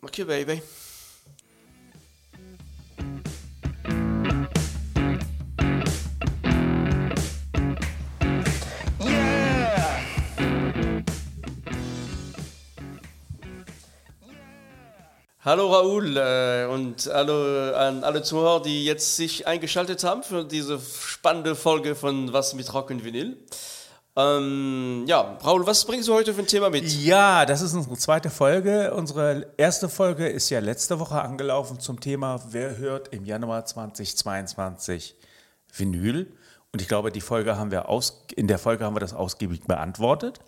Okay, 0.00 0.22
Baby. 0.22 0.62
Hallo 15.44 15.72
Raoul 15.72 16.16
äh, 16.16 16.66
und 16.66 17.10
hallo 17.12 17.72
an 17.74 18.04
alle 18.04 18.22
Zuhörer, 18.22 18.62
die 18.62 18.84
jetzt 18.84 19.16
sich 19.16 19.46
eingeschaltet 19.46 20.04
haben 20.04 20.22
für 20.22 20.44
diese 20.44 20.78
spannende 20.78 21.56
Folge 21.56 21.96
von 21.96 22.32
Was 22.32 22.54
mit 22.54 22.72
Rock 22.72 22.90
und 22.90 23.02
Vinyl. 23.02 23.36
Ähm, 24.18 25.04
ja, 25.06 25.38
Raoul, 25.44 25.64
was 25.64 25.84
bringst 25.84 26.08
du 26.08 26.14
heute 26.14 26.34
für 26.34 26.40
ein 26.40 26.48
Thema 26.48 26.70
mit? 26.70 26.90
Ja, 26.92 27.46
das 27.46 27.60
ist 27.62 27.72
unsere 27.72 27.96
zweite 27.96 28.30
Folge. 28.30 28.92
Unsere 28.92 29.52
erste 29.56 29.88
Folge 29.88 30.26
ist 30.26 30.50
ja 30.50 30.58
letzte 30.58 30.98
Woche 30.98 31.22
angelaufen 31.22 31.78
zum 31.78 32.00
Thema 32.00 32.42
Wer 32.50 32.78
hört 32.78 33.14
im 33.14 33.24
Januar 33.24 33.64
2022 33.64 35.14
Vinyl? 35.72 36.32
Und 36.72 36.82
ich 36.82 36.88
glaube, 36.88 37.12
die 37.12 37.20
Folge 37.20 37.56
haben 37.56 37.70
wir 37.70 37.88
aus, 37.88 38.24
in 38.34 38.48
der 38.48 38.58
Folge 38.58 38.84
haben 38.84 38.96
wir 38.96 39.00
das 39.00 39.14
ausgiebig 39.14 39.62
beantwortet. 39.68 40.40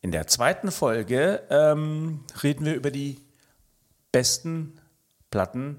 In 0.00 0.10
der 0.10 0.26
zweiten 0.26 0.72
Folge 0.72 1.40
ähm, 1.50 2.24
reden 2.42 2.64
wir 2.64 2.74
über 2.74 2.90
die 2.90 3.20
besten 4.10 4.80
Platten 5.30 5.78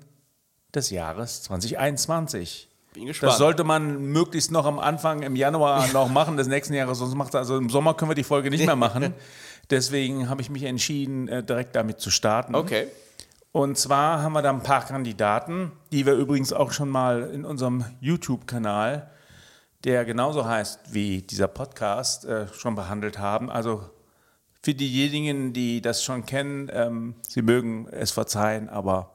des 0.73 0.89
Jahres 0.89 1.43
2021. 1.43 2.69
Bin 2.93 3.07
gespannt. 3.07 3.31
Das 3.31 3.37
sollte 3.37 3.63
man 3.63 4.01
möglichst 4.11 4.51
noch 4.51 4.65
am 4.65 4.79
Anfang 4.79 5.23
im 5.23 5.35
Januar 5.35 5.87
noch 5.93 6.09
machen 6.09 6.37
des 6.37 6.47
nächsten 6.47 6.73
Jahres, 6.73 6.99
sonst 6.99 7.15
macht 7.15 7.35
also 7.35 7.57
im 7.57 7.69
Sommer 7.69 7.93
können 7.93 8.11
wir 8.11 8.15
die 8.15 8.23
Folge 8.23 8.49
nicht 8.49 8.65
mehr 8.65 8.75
machen. 8.75 9.13
Deswegen 9.69 10.29
habe 10.29 10.41
ich 10.41 10.49
mich 10.49 10.63
entschieden, 10.63 11.27
äh, 11.27 11.43
direkt 11.43 11.75
damit 11.75 11.99
zu 11.99 12.11
starten. 12.11 12.55
Okay. 12.55 12.87
Und 13.51 13.77
zwar 13.77 14.21
haben 14.21 14.33
wir 14.33 14.41
da 14.41 14.49
ein 14.49 14.63
paar 14.63 14.83
Kandidaten, 14.83 15.71
die 15.91 16.05
wir 16.05 16.13
übrigens 16.13 16.53
auch 16.53 16.71
schon 16.71 16.89
mal 16.89 17.29
in 17.33 17.45
unserem 17.45 17.85
YouTube-Kanal, 18.01 19.11
der 19.83 20.05
genauso 20.05 20.45
heißt 20.45 20.93
wie 20.93 21.21
dieser 21.21 21.47
Podcast, 21.47 22.25
äh, 22.25 22.47
schon 22.53 22.75
behandelt 22.75 23.19
haben. 23.19 23.51
Also 23.51 23.83
für 24.63 24.73
diejenigen, 24.73 25.53
die 25.53 25.81
das 25.81 26.03
schon 26.03 26.25
kennen, 26.25 26.69
ähm, 26.73 27.15
sie 27.27 27.41
mögen 27.41 27.87
es 27.91 28.11
verzeihen, 28.11 28.69
aber 28.69 29.12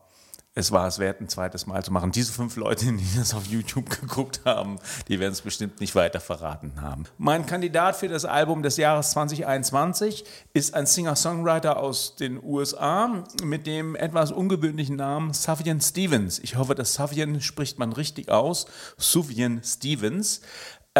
es 0.58 0.72
war 0.72 0.88
es 0.88 0.98
wert, 0.98 1.20
ein 1.20 1.28
zweites 1.28 1.68
Mal 1.68 1.84
zu 1.84 1.92
machen. 1.92 2.10
Diese 2.10 2.32
fünf 2.32 2.56
Leute, 2.56 2.86
die 2.86 3.16
das 3.16 3.32
auf 3.32 3.46
YouTube 3.46 3.88
geguckt 4.00 4.40
haben, 4.44 4.80
die 5.06 5.20
werden 5.20 5.32
es 5.32 5.40
bestimmt 5.40 5.80
nicht 5.80 5.94
weiter 5.94 6.18
verraten 6.18 6.80
haben. 6.80 7.04
Mein 7.16 7.46
Kandidat 7.46 7.94
für 7.94 8.08
das 8.08 8.24
Album 8.24 8.64
des 8.64 8.76
Jahres 8.76 9.12
2021 9.12 10.24
ist 10.54 10.74
ein 10.74 10.86
Singer-Songwriter 10.86 11.76
aus 11.76 12.16
den 12.16 12.42
USA 12.42 13.22
mit 13.44 13.68
dem 13.68 13.94
etwas 13.94 14.32
ungewöhnlichen 14.32 14.96
Namen 14.96 15.32
Sufjan 15.32 15.80
Stevens. 15.80 16.40
Ich 16.40 16.56
hoffe, 16.56 16.74
das 16.74 16.94
Sufjan 16.94 17.40
spricht 17.40 17.78
man 17.78 17.92
richtig 17.92 18.28
aus. 18.28 18.66
Sufjan 18.96 19.62
Stevens. 19.62 20.40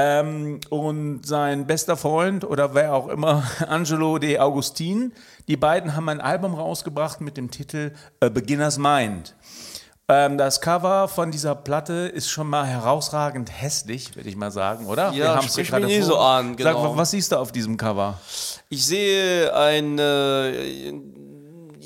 Ähm, 0.00 0.60
und 0.70 1.27
sein 1.27 1.66
bester 1.66 1.96
Freund 1.96 2.44
oder 2.44 2.72
wer 2.72 2.94
auch 2.94 3.08
immer, 3.08 3.42
Angelo 3.68 4.18
De 4.18 4.38
Augustin, 4.38 5.12
die 5.48 5.56
beiden 5.56 5.96
haben 5.96 6.08
ein 6.08 6.20
Album 6.20 6.55
rausgebracht 6.55 7.20
mit 7.20 7.36
dem 7.36 7.50
Titel 7.50 7.92
A 8.20 8.28
Beginner's 8.28 8.78
Mind. 8.78 9.34
Ähm, 10.10 10.38
das 10.38 10.60
Cover 10.60 11.08
von 11.08 11.32
dieser 11.32 11.56
Platte 11.56 11.92
ist 12.14 12.30
schon 12.30 12.48
mal 12.48 12.64
herausragend 12.64 13.50
hässlich, 13.50 14.14
würde 14.14 14.28
ich 14.28 14.36
mal 14.36 14.52
sagen, 14.52 14.86
oder? 14.86 15.10
Ja, 15.12 15.34
haben's 15.34 15.52
sprich 15.52 15.72
mich 15.72 15.84
nie 15.84 16.00
so 16.00 16.16
an, 16.16 16.55
genau. 16.55 16.90
Sag, 16.90 16.96
was 16.96 17.10
siehst 17.10 17.33
du 17.33 17.36
auf 17.36 17.50
diesem 17.50 17.77
Cover? 17.77 18.18
Ich 18.68 18.86
sehe 18.86 19.52
ein, 19.52 19.98
äh, 19.98 20.92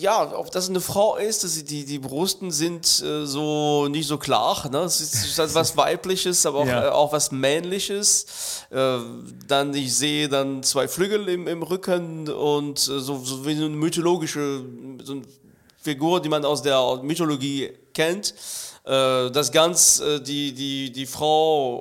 ja, 0.02 0.36
ob 0.36 0.50
das 0.50 0.68
eine 0.68 0.80
Frau 0.80 1.16
ist, 1.16 1.42
dass 1.44 1.54
sie, 1.54 1.64
die, 1.64 1.84
die 1.84 1.98
Brusten 1.98 2.50
sind 2.50 3.02
äh, 3.02 3.24
so 3.24 3.88
nicht 3.88 4.06
so 4.06 4.18
klar. 4.18 4.68
Ne? 4.70 4.80
Es 4.80 5.00
ist, 5.00 5.38
halt 5.38 5.54
was 5.54 5.76
Weibliches, 5.76 6.44
aber 6.44 6.58
auch, 6.58 6.66
Ja. 6.66 6.86
äh, 6.86 6.90
auch 6.90 7.12
was 7.12 7.30
Männliches. 7.32 8.26
Äh, 8.70 8.98
dann, 9.48 9.72
ich 9.74 9.94
sehe 9.96 10.28
dann 10.28 10.62
zwei 10.62 10.88
Flügel 10.88 11.28
im, 11.28 11.48
im 11.48 11.62
Rücken 11.62 12.28
und 12.28 12.78
äh, 12.78 12.98
so, 13.00 13.18
so 13.24 13.46
wie 13.46 13.54
so 13.54 13.64
eine 13.64 13.74
mythologische 13.76 14.62
so 15.04 15.12
eine 15.14 15.22
Figur, 15.80 16.20
die 16.20 16.28
man 16.28 16.44
aus 16.44 16.62
der 16.62 17.00
Mythologie 17.02 17.70
kennt. 17.94 18.34
Äh, 18.84 19.30
das 19.30 19.50
Ganze, 19.52 20.16
äh, 20.16 20.20
die, 20.20 20.52
die, 20.52 20.90
die 20.92 21.06
Frau 21.06 21.78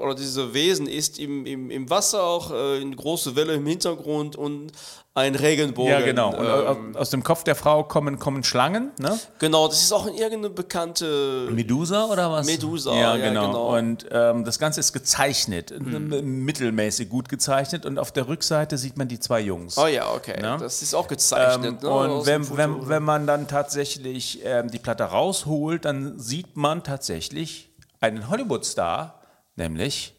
oder 0.00 0.14
diese 0.14 0.52
Wesen 0.54 0.86
ist 0.86 1.18
im, 1.18 1.44
im, 1.46 1.70
im 1.70 1.90
Wasser 1.90 2.22
auch, 2.22 2.50
äh, 2.50 2.80
eine 2.80 2.96
große 2.96 3.36
Welle 3.36 3.54
im 3.54 3.66
Hintergrund 3.66 4.36
und 4.36 4.72
ein 5.18 5.34
Regenbogen. 5.34 5.90
Ja, 5.92 6.00
genau. 6.00 6.30
Und 6.34 6.46
Ähm, 6.46 6.90
aus, 6.94 6.96
aus 7.02 7.10
dem 7.10 7.22
Kopf 7.22 7.44
der 7.44 7.54
Frau 7.54 7.84
kommen, 7.84 8.18
kommen 8.18 8.42
Schlangen, 8.44 8.90
ne? 8.98 9.18
genau, 9.38 9.68
das 9.68 9.82
ist 9.82 9.92
auch 9.92 10.06
irgendeine 10.06 10.50
bekannte. 10.50 11.48
Medusa 11.50 12.06
oder 12.06 12.30
was? 12.32 12.46
Medusa, 12.46 12.94
ja, 12.94 13.16
ja, 13.16 13.28
genau. 13.28 13.46
genau. 13.48 13.76
Und 13.76 14.06
ähm, 14.10 14.44
das 14.44 14.58
Ganze 14.58 14.80
ist 14.80 14.92
gezeichnet, 14.92 15.70
Hm. 15.70 16.44
mittelmäßig 16.44 17.08
gut 17.08 17.28
gezeichnet. 17.28 17.84
Und 17.86 17.98
auf 17.98 18.12
der 18.12 18.28
Rückseite 18.28 18.78
sieht 18.78 18.96
man 18.96 19.08
die 19.08 19.20
zwei 19.20 19.40
Jungs. 19.40 19.76
Oh 19.78 19.86
ja, 19.86 20.10
okay. 20.12 20.38
Ja. 20.42 20.56
Das 20.56 20.82
ist 20.82 20.94
auch 20.94 21.04
Ähm, 21.04 21.08
gezeichnet. 21.08 21.82
ne? 21.82 21.90
und 21.90 22.26
wenn, 22.26 22.56
wenn, 22.56 22.88
wenn 22.88 23.02
man 23.02 23.26
dann 23.26 23.46
tatsächlich 23.48 24.40
ähm, 24.44 24.70
die 24.70 24.78
Platte 24.78 25.04
rausholt, 25.04 25.84
dann 25.84 26.18
sieht 26.18 26.56
man 26.56 26.82
tatsächlich 26.84 27.70
einen 28.00 28.28
Hollywood-Star, 28.30 29.20
nämlich. 29.56 30.14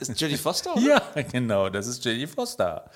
Ist 0.00 0.20
Jodie 0.20 0.36
Foster? 0.36 0.76
oder? 0.76 0.82
Ja, 0.82 1.22
genau, 1.22 1.70
das 1.70 1.86
ist 1.86 2.04
Jodie 2.04 2.26
Foster. 2.26 2.90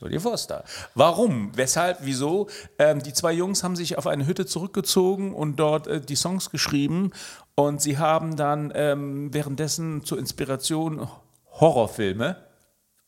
Jodie 0.00 0.18
Foster. 0.18 0.64
Warum? 0.94 1.54
Weshalb? 1.56 1.98
Wieso? 2.02 2.48
Ähm, 2.78 3.02
die 3.02 3.12
zwei 3.12 3.32
Jungs 3.32 3.62
haben 3.62 3.76
sich 3.76 3.98
auf 3.98 4.06
eine 4.06 4.26
Hütte 4.26 4.46
zurückgezogen 4.46 5.34
und 5.34 5.56
dort 5.56 5.86
äh, 5.86 6.00
die 6.00 6.16
Songs 6.16 6.50
geschrieben. 6.50 7.12
Und 7.54 7.82
sie 7.82 7.98
haben 7.98 8.36
dann 8.36 8.72
ähm, 8.74 9.32
währenddessen 9.34 10.04
zur 10.04 10.18
Inspiration 10.18 11.08
Horrorfilme 11.50 12.36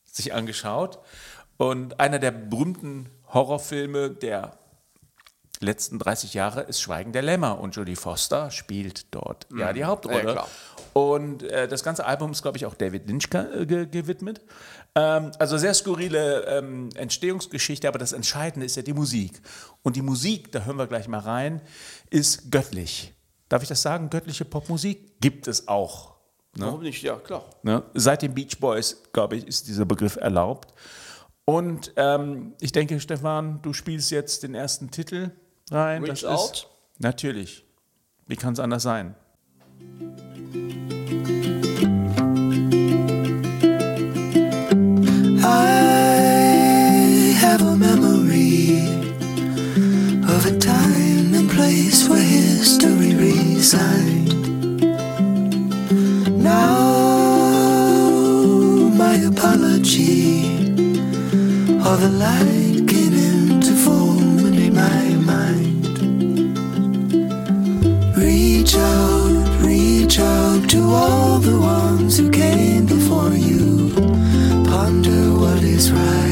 sich 0.03 0.33
angeschaut. 0.33 0.99
Und 1.57 1.99
einer 1.99 2.19
der 2.19 2.31
berühmten 2.31 3.09
Horrorfilme 3.33 4.11
der 4.11 4.57
letzten 5.61 5.99
30 5.99 6.33
Jahre 6.33 6.61
ist 6.61 6.81
Schweigen 6.81 7.11
der 7.11 7.21
Lämmer 7.21 7.59
und 7.59 7.75
Jodie 7.75 7.95
Foster 7.95 8.51
spielt 8.51 9.13
dort 9.13 9.47
ja 9.55 9.73
die 9.73 9.85
Hauptrolle. 9.85 10.25
Ja, 10.25 10.31
klar. 10.33 10.47
Und 10.93 11.43
äh, 11.43 11.67
das 11.67 11.83
ganze 11.83 12.05
Album 12.05 12.31
ist, 12.31 12.41
glaube 12.41 12.57
ich, 12.57 12.65
auch 12.65 12.75
David 12.75 13.07
Lynch 13.07 13.29
ge 13.29 13.65
ge 13.65 13.85
gewidmet. 13.85 14.41
Ähm, 14.95 15.31
also 15.39 15.57
sehr 15.57 15.73
skurrile 15.73 16.45
ähm, 16.47 16.89
Entstehungsgeschichte, 16.95 17.87
aber 17.87 17.99
das 17.99 18.13
Entscheidende 18.13 18.65
ist 18.65 18.75
ja 18.75 18.81
die 18.81 18.93
Musik. 18.93 19.41
Und 19.83 19.95
die 19.95 20.01
Musik, 20.01 20.51
da 20.51 20.65
hören 20.65 20.77
wir 20.77 20.87
gleich 20.87 21.07
mal 21.07 21.19
rein, 21.19 21.61
ist 22.09 22.51
göttlich. 22.51 23.13
Darf 23.47 23.63
ich 23.63 23.69
das 23.69 23.81
sagen? 23.81 24.09
Göttliche 24.09 24.45
Popmusik 24.45 25.19
gibt 25.21 25.47
es 25.47 25.67
auch. 25.67 26.15
Warum 26.55 26.81
nicht? 26.81 27.01
Ja, 27.01 27.15
klar. 27.15 27.45
Ne? 27.63 27.83
Seit 27.93 28.21
den 28.21 28.33
Beach 28.33 28.59
Boys, 28.59 29.03
glaube 29.13 29.37
ich, 29.37 29.47
ist 29.47 29.67
dieser 29.67 29.85
Begriff 29.85 30.17
erlaubt. 30.17 30.73
Und 31.45 31.93
ähm, 31.95 32.53
ich 32.59 32.71
denke, 32.71 32.99
Stefan, 32.99 33.61
du 33.61 33.73
spielst 33.73 34.11
jetzt 34.11 34.43
den 34.43 34.55
ersten 34.55 34.91
Titel 34.91 35.31
rein. 35.69 36.03
Reach 36.03 36.21
das 36.21 36.25
Out? 36.25 36.51
Ist, 36.51 36.67
natürlich. 36.99 37.65
Wie 38.27 38.35
kann 38.35 38.53
es 38.53 38.59
anders 38.59 38.83
sein? 38.83 39.15
Resigned. 53.71 54.81
Now, 56.43 56.79
my 59.03 59.15
apology, 59.15 60.43
all 61.83 61.97
the 61.97 62.09
light 62.09 62.87
came 62.87 63.13
into 63.13 63.73
form 63.85 64.53
in 64.53 64.73
my 64.75 65.03
mind. 65.31 65.85
Reach 68.17 68.75
out, 68.75 69.61
reach 69.61 70.19
out 70.19 70.69
to 70.71 70.81
all 70.83 71.39
the 71.39 71.57
ones 71.57 72.17
who 72.17 72.29
came 72.29 72.85
before 72.85 73.33
you. 73.33 73.93
Ponder 74.65 75.21
what 75.39 75.63
is 75.63 75.91
right, 75.91 76.30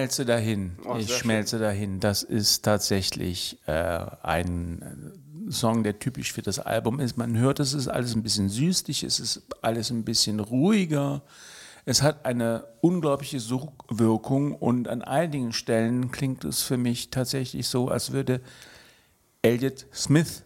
schmelze 0.00 0.24
dahin. 0.24 0.72
Oh, 0.84 0.96
ich 0.96 1.14
schmelze 1.14 1.58
dahin. 1.58 2.00
Das 2.00 2.22
ist 2.22 2.64
tatsächlich 2.64 3.58
äh, 3.66 4.06
ein 4.22 4.82
äh, 5.48 5.50
Song, 5.52 5.82
der 5.82 5.98
typisch 5.98 6.32
für 6.32 6.42
das 6.42 6.58
Album 6.58 7.00
ist. 7.00 7.16
Man 7.16 7.36
hört, 7.36 7.60
es 7.60 7.74
ist 7.74 7.88
alles 7.88 8.14
ein 8.14 8.22
bisschen 8.22 8.48
süßlich, 8.48 9.02
es 9.02 9.20
ist 9.20 9.42
alles 9.60 9.90
ein 9.90 10.04
bisschen 10.04 10.40
ruhiger. 10.40 11.22
Es 11.84 12.02
hat 12.02 12.24
eine 12.24 12.64
unglaubliche 12.80 13.40
Sogwirkung 13.40 14.54
und 14.54 14.88
an 14.88 15.02
einigen 15.02 15.52
Stellen 15.52 16.10
klingt 16.10 16.44
es 16.44 16.62
für 16.62 16.76
mich 16.76 17.10
tatsächlich 17.10 17.68
so, 17.68 17.88
als 17.88 18.12
würde 18.12 18.40
Elliott 19.42 19.86
Smith 19.92 20.44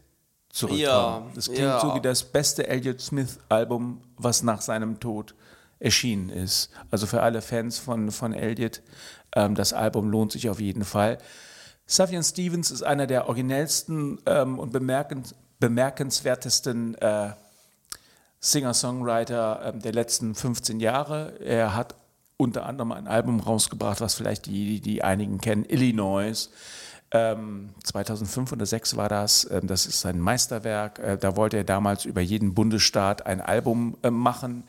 zurückkommen. 0.50 0.80
Ja, 0.80 1.26
das 1.34 1.46
klingt 1.46 1.60
ja. 1.60 1.80
so 1.80 1.94
wie 1.94 2.00
das 2.00 2.24
beste 2.24 2.66
Elliott 2.66 3.00
Smith-Album, 3.00 4.00
was 4.16 4.42
nach 4.42 4.62
seinem 4.62 5.00
Tod 5.00 5.34
erschienen 5.84 6.31
ist. 6.31 6.70
Also 6.90 7.06
für 7.06 7.22
alle 7.22 7.42
Fans 7.42 7.78
von, 7.78 8.10
von 8.10 8.32
Elliott, 8.32 8.82
ähm, 9.36 9.54
das 9.54 9.72
Album 9.72 10.10
lohnt 10.10 10.32
sich 10.32 10.48
auf 10.48 10.60
jeden 10.60 10.84
Fall. 10.84 11.19
Sufjan 11.86 12.22
Stevens 12.22 12.70
ist 12.70 12.82
einer 12.82 13.06
der 13.06 13.28
originellsten 13.28 14.19
ähm, 14.26 14.58
und 14.58 14.72
bemerkens 14.72 15.34
bemerkenswertesten 15.60 16.94
äh, 16.96 17.31
Singer-Songwriter 18.40 19.72
ähm, 19.72 19.81
der 19.81 19.92
letzten 19.92 20.34
15 20.34 20.81
Jahre. 20.81 21.38
Er 21.40 21.75
hat 21.75 21.94
unter 22.37 22.66
anderem 22.66 22.92
ein 22.92 23.06
Album 23.06 23.40
rausgebracht, 23.40 24.00
was 24.00 24.14
vielleicht 24.14 24.46
die, 24.46 24.80
die 24.80 25.04
einigen 25.04 25.38
kennen, 25.38 25.64
Illinois. 25.66 26.50
Ähm, 27.10 27.70
2005 27.84 28.52
oder 28.52 28.66
2006 28.66 28.96
war 28.96 29.08
das. 29.08 29.48
Ähm, 29.50 29.66
das 29.66 29.87
ist 29.87 30.00
sein 30.00 30.19
Meisterwerk. 30.19 30.98
Äh, 30.98 31.16
da 31.16 31.37
wollte 31.37 31.58
er 31.58 31.64
damals 31.64 32.04
über 32.04 32.20
jeden 32.20 32.54
Bundesstaat 32.54 33.25
ein 33.25 33.40
Album 33.40 33.96
äh, 34.02 34.10
machen. 34.10 34.64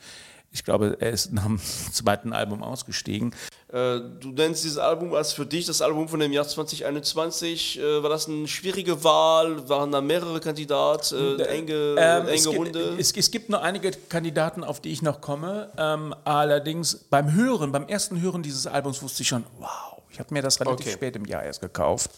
Ich 0.56 0.64
glaube, 0.64 0.96
er 1.00 1.10
ist 1.10 1.32
nach 1.34 1.44
dem 1.44 1.60
zweiten 1.92 2.32
Album 2.32 2.62
ausgestiegen. 2.62 3.34
Äh, 3.68 4.00
du 4.20 4.30
nennst 4.34 4.64
dieses 4.64 4.78
Album 4.78 5.12
als 5.12 5.32
für 5.34 5.44
dich 5.44 5.66
das 5.66 5.82
Album 5.82 6.08
von 6.08 6.18
dem 6.18 6.32
Jahr 6.32 6.48
2021. 6.48 7.78
Äh, 7.78 8.02
war 8.02 8.08
das 8.08 8.26
eine 8.26 8.48
schwierige 8.48 9.04
Wahl? 9.04 9.68
Waren 9.68 9.92
da 9.92 10.00
mehrere 10.00 10.40
Kandidaten? 10.40 11.38
Äh, 11.38 11.42
enge 11.44 11.72
Ähm, 11.98 12.22
enge 12.26 12.30
es, 12.34 12.44
gibt, 12.44 12.58
Runde? 12.58 12.96
es, 12.98 13.12
es 13.12 13.30
gibt 13.30 13.50
nur 13.50 13.60
einige 13.62 13.90
Kandidaten, 13.90 14.64
auf 14.64 14.80
die 14.80 14.92
ich 14.92 15.02
noch 15.02 15.20
komme. 15.20 15.70
Ähm, 15.76 16.14
allerdings 16.24 16.96
beim 16.96 17.34
Hören, 17.34 17.70
beim 17.72 17.86
ersten 17.86 18.20
Hören 18.22 18.42
dieses 18.42 18.66
Albums 18.66 19.02
wusste 19.02 19.22
ich 19.22 19.28
schon, 19.28 19.44
wow, 19.58 20.00
ich 20.10 20.18
habe 20.18 20.32
mir 20.32 20.40
das 20.42 20.58
relativ 20.60 20.86
Okay. 20.86 20.94
spät 20.94 21.16
im 21.16 21.26
Jahr 21.26 21.42
erst 21.42 21.60
gekauft 21.60 22.10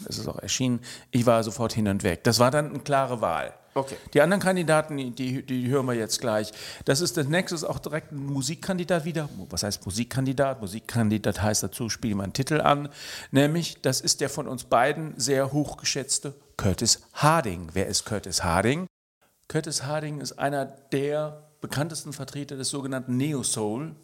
und 0.00 0.08
es 0.08 0.18
ist 0.18 0.26
auch 0.26 0.38
erschienen. 0.40 0.80
Ich 1.12 1.26
war 1.26 1.44
sofort 1.44 1.72
hin 1.72 1.86
und 1.86 2.02
weg. 2.02 2.24
Das 2.24 2.40
war 2.40 2.50
dann 2.50 2.70
eine 2.70 2.80
klare 2.80 3.20
Wahl. 3.20 3.54
Okay. 3.74 3.96
Die 4.12 4.20
anderen 4.20 4.40
Kandidaten, 4.40 4.96
die, 5.16 5.42
die, 5.42 5.68
hören 5.68 5.86
wir 5.86 5.94
jetzt 5.94 6.20
gleich. 6.20 6.52
Das 6.84 7.00
ist 7.00 7.16
das 7.16 7.26
nächste, 7.26 7.68
auch 7.68 7.80
direkt 7.80 8.12
ein 8.12 8.24
Musikkandidat 8.24 9.04
wieder. 9.04 9.28
Was 9.50 9.64
heißt 9.64 9.84
Musikkandidat? 9.84 10.60
Musikkandidat 10.60 11.42
heißt 11.42 11.64
dazu, 11.64 11.88
spielen 11.88 12.18
wir 12.18 12.22
einen 12.22 12.32
Titel 12.32 12.60
an. 12.60 12.88
Nämlich, 13.32 13.82
das 13.82 14.00
ist 14.00 14.20
der 14.20 14.30
von 14.30 14.46
uns 14.46 14.64
beiden 14.64 15.18
sehr 15.18 15.52
hochgeschätzte 15.52 16.34
Curtis 16.56 17.02
Harding. 17.14 17.70
Wer 17.72 17.88
ist 17.88 18.04
Curtis 18.04 18.44
Harding? 18.44 18.86
Curtis 19.48 19.82
Harding 19.82 20.20
ist 20.20 20.38
einer 20.38 20.66
der 20.66 21.42
bekanntesten 21.60 22.12
Vertreter 22.12 22.56
des 22.56 22.68
sogenannten 22.68 23.16
Neo-Soul. 23.16 23.96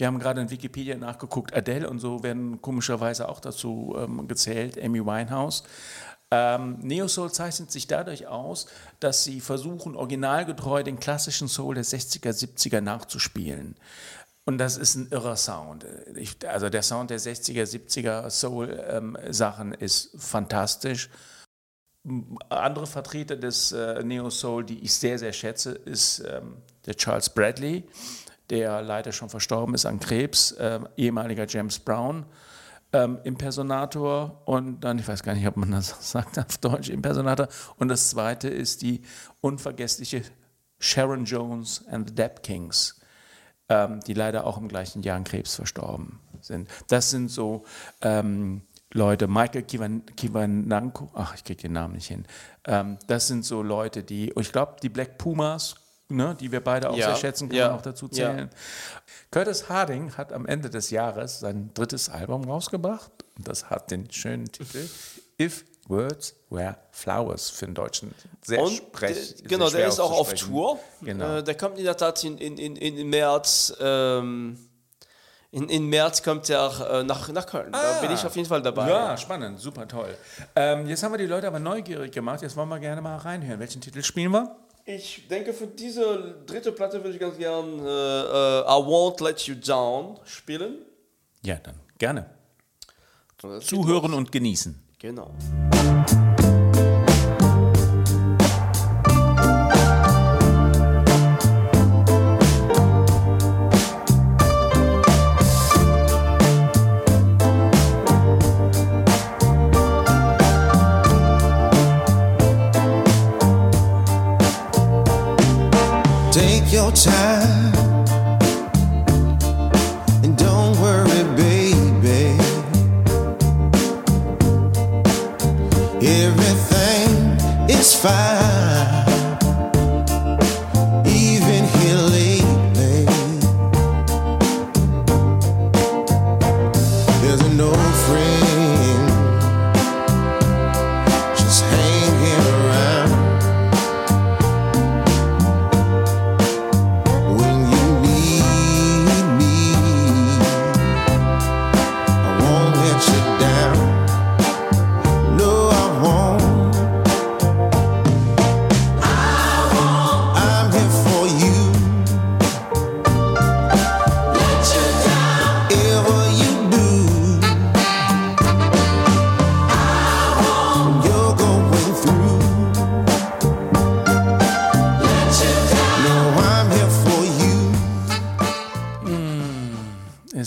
Wir 0.00 0.06
haben 0.06 0.18
gerade 0.18 0.40
in 0.40 0.50
Wikipedia 0.50 0.96
nachgeguckt, 0.96 1.54
Adele 1.54 1.90
und 1.90 1.98
so 1.98 2.22
werden 2.22 2.62
komischerweise 2.62 3.28
auch 3.28 3.38
dazu 3.38 3.94
ähm, 3.98 4.26
gezählt, 4.28 4.82
Amy 4.82 5.04
Winehouse. 5.04 5.62
Ähm, 6.32 6.78
Neo-Soul 6.80 7.32
zeichnet 7.32 7.72
sich 7.72 7.88
dadurch 7.88 8.28
aus, 8.28 8.66
dass 9.00 9.24
sie 9.24 9.40
versuchen, 9.40 9.96
originalgetreu 9.96 10.84
den 10.84 11.00
klassischen 11.00 11.48
Soul 11.48 11.74
der 11.74 11.84
60er, 11.84 12.30
70er 12.30 12.80
nachzuspielen. 12.80 13.76
Und 14.44 14.58
das 14.58 14.76
ist 14.76 14.94
ein 14.94 15.08
irrer 15.10 15.36
Sound. 15.36 15.84
Ich, 16.14 16.36
also 16.48 16.68
der 16.68 16.82
Sound 16.82 17.10
der 17.10 17.18
60er, 17.18 17.64
70er 17.64 18.30
Soul-Sachen 18.30 19.74
ist 19.74 20.10
fantastisch. 20.18 21.10
Andere 22.48 22.86
Vertreter 22.86 23.36
des 23.36 23.72
äh, 23.72 24.02
Neo-Soul, 24.02 24.64
die 24.64 24.78
ich 24.80 24.94
sehr, 24.94 25.18
sehr 25.18 25.32
schätze, 25.32 25.72
ist 25.72 26.20
ähm, 26.20 26.56
der 26.86 26.94
Charles 26.94 27.28
Bradley, 27.28 27.84
der 28.48 28.82
leider 28.82 29.12
schon 29.12 29.28
verstorben 29.28 29.74
ist 29.74 29.84
an 29.84 30.00
Krebs, 30.00 30.54
ähm, 30.58 30.88
ehemaliger 30.96 31.46
James 31.46 31.78
Brown. 31.78 32.24
Ähm, 32.92 33.18
Impersonator 33.22 34.42
und 34.46 34.80
dann, 34.80 34.98
ich 34.98 35.06
weiß 35.06 35.22
gar 35.22 35.34
nicht, 35.34 35.46
ob 35.46 35.56
man 35.56 35.70
das 35.70 35.94
sagt 36.10 36.38
auf 36.38 36.58
Deutsch, 36.58 36.88
Impersonator. 36.88 37.48
Und 37.78 37.88
das 37.88 38.10
zweite 38.10 38.48
ist 38.48 38.82
die 38.82 39.02
unvergessliche 39.40 40.22
Sharon 40.80 41.24
Jones 41.24 41.86
and 41.88 42.08
the 42.08 42.14
Dap 42.14 42.42
Kings, 42.42 43.00
ähm, 43.68 44.00
die 44.00 44.14
leider 44.14 44.44
auch 44.46 44.58
im 44.58 44.66
gleichen 44.66 45.02
Jahr 45.02 45.16
an 45.16 45.24
Krebs 45.24 45.54
verstorben 45.54 46.18
sind. 46.40 46.68
Das 46.88 47.10
sind 47.10 47.28
so 47.28 47.64
ähm, 48.00 48.62
Leute, 48.92 49.28
Michael 49.28 49.62
Kivan, 49.62 50.04
Kivananko, 50.16 51.10
ach, 51.14 51.34
ich 51.36 51.44
kriege 51.44 51.62
den 51.62 51.72
Namen 51.72 51.94
nicht 51.94 52.08
hin. 52.08 52.24
Ähm, 52.64 52.98
das 53.06 53.28
sind 53.28 53.44
so 53.44 53.62
Leute, 53.62 54.02
die, 54.02 54.32
ich 54.36 54.52
glaube, 54.52 54.76
die 54.82 54.88
Black 54.88 55.16
Pumas, 55.16 55.76
ne, 56.10 56.36
die 56.38 56.52
wir 56.52 56.62
beide 56.62 56.90
auch 56.90 56.96
Ja, 56.96 57.08
sehr 57.08 57.16
schätzen, 57.16 57.48
kann 57.48 57.58
ja, 57.58 57.68
man 57.68 57.78
auch 57.78 57.82
dazu 57.82 58.06
ja. 58.06 58.12
zählen. 58.12 58.50
Curtis 59.30 59.68
Harding 59.68 60.16
hat 60.16 60.32
am 60.32 60.46
Ende 60.46 60.70
des 60.70 60.90
Jahres 60.90 61.40
sein 61.40 61.70
drittes 61.74 62.08
Album 62.08 62.44
rausgebracht. 62.44 63.12
Und 63.36 63.48
das 63.48 63.70
hat 63.70 63.90
den 63.90 64.10
schönen 64.10 64.50
Titel 64.50 64.88
If 65.40 65.64
Words 65.88 66.34
Were 66.50 66.76
Flowers 66.90 67.50
für 67.50 67.66
den 67.66 67.74
Deutschen. 67.74 68.14
Sehr 68.44 68.62
Und 68.62 68.72
sprech, 68.72 69.36
der, 69.36 69.48
genau, 69.48 69.64
sehr 69.66 69.70
schwer 69.70 69.80
der 69.80 69.88
ist 69.88 70.00
auch 70.00 70.12
auf. 70.12 70.34
Tour. 70.34 70.78
Genau. 71.02 71.38
Äh, 71.38 71.42
der 71.42 71.56
kommt 71.56 71.78
in 71.78 71.84
der 71.84 71.96
Tat 71.96 72.22
in, 72.24 72.38
in, 72.38 72.56
in, 72.56 72.76
in 72.76 73.08
März. 73.08 73.74
Ähm, 73.80 74.58
in, 75.52 75.68
in 75.68 75.88
März 75.88 76.22
kommt 76.22 76.48
er 76.48 77.00
äh, 77.00 77.02
nach, 77.02 77.28
nach 77.30 77.46
Köln. 77.46 77.72
Da 77.72 78.00
bin 78.00 78.12
ich 78.12 78.24
auf 78.24 78.36
jeden 78.36 78.48
Fall 78.48 78.62
dabei. 78.62 78.88
Ja, 78.88 79.16
spannend, 79.16 79.58
super 79.58 79.88
toll. 79.88 80.16
Ähm, 80.54 80.86
jetzt 80.86 81.02
haben 81.02 81.12
wir 81.12 81.18
die 81.18 81.26
Leute 81.26 81.48
aber 81.48 81.58
neugierig 81.58 82.12
gemacht. 82.12 82.42
Jetzt 82.42 82.56
wollen 82.56 82.68
wir 82.68 82.78
gerne 82.78 83.00
mal 83.00 83.16
reinhören. 83.16 83.58
Welchen 83.58 83.80
Titel 83.80 84.02
spielen 84.02 84.30
wir? 84.30 84.56
Ich 84.84 85.28
denke, 85.28 85.52
für 85.52 85.66
diese 85.66 86.42
dritte 86.46 86.72
Platte 86.72 87.02
würde 87.02 87.14
ich 87.14 87.20
ganz 87.20 87.36
gern 87.36 87.78
äh, 87.78 87.82
äh, 87.82 88.60
I 88.62 88.82
Won't 88.84 89.22
Let 89.22 89.40
You 89.42 89.54
Down 89.54 90.18
spielen. 90.24 90.78
Ja, 91.44 91.56
dann 91.56 91.76
gerne. 91.98 92.26
Zuhören 93.60 94.14
und 94.14 94.32
genießen. 94.32 94.78
Genau. 94.98 95.34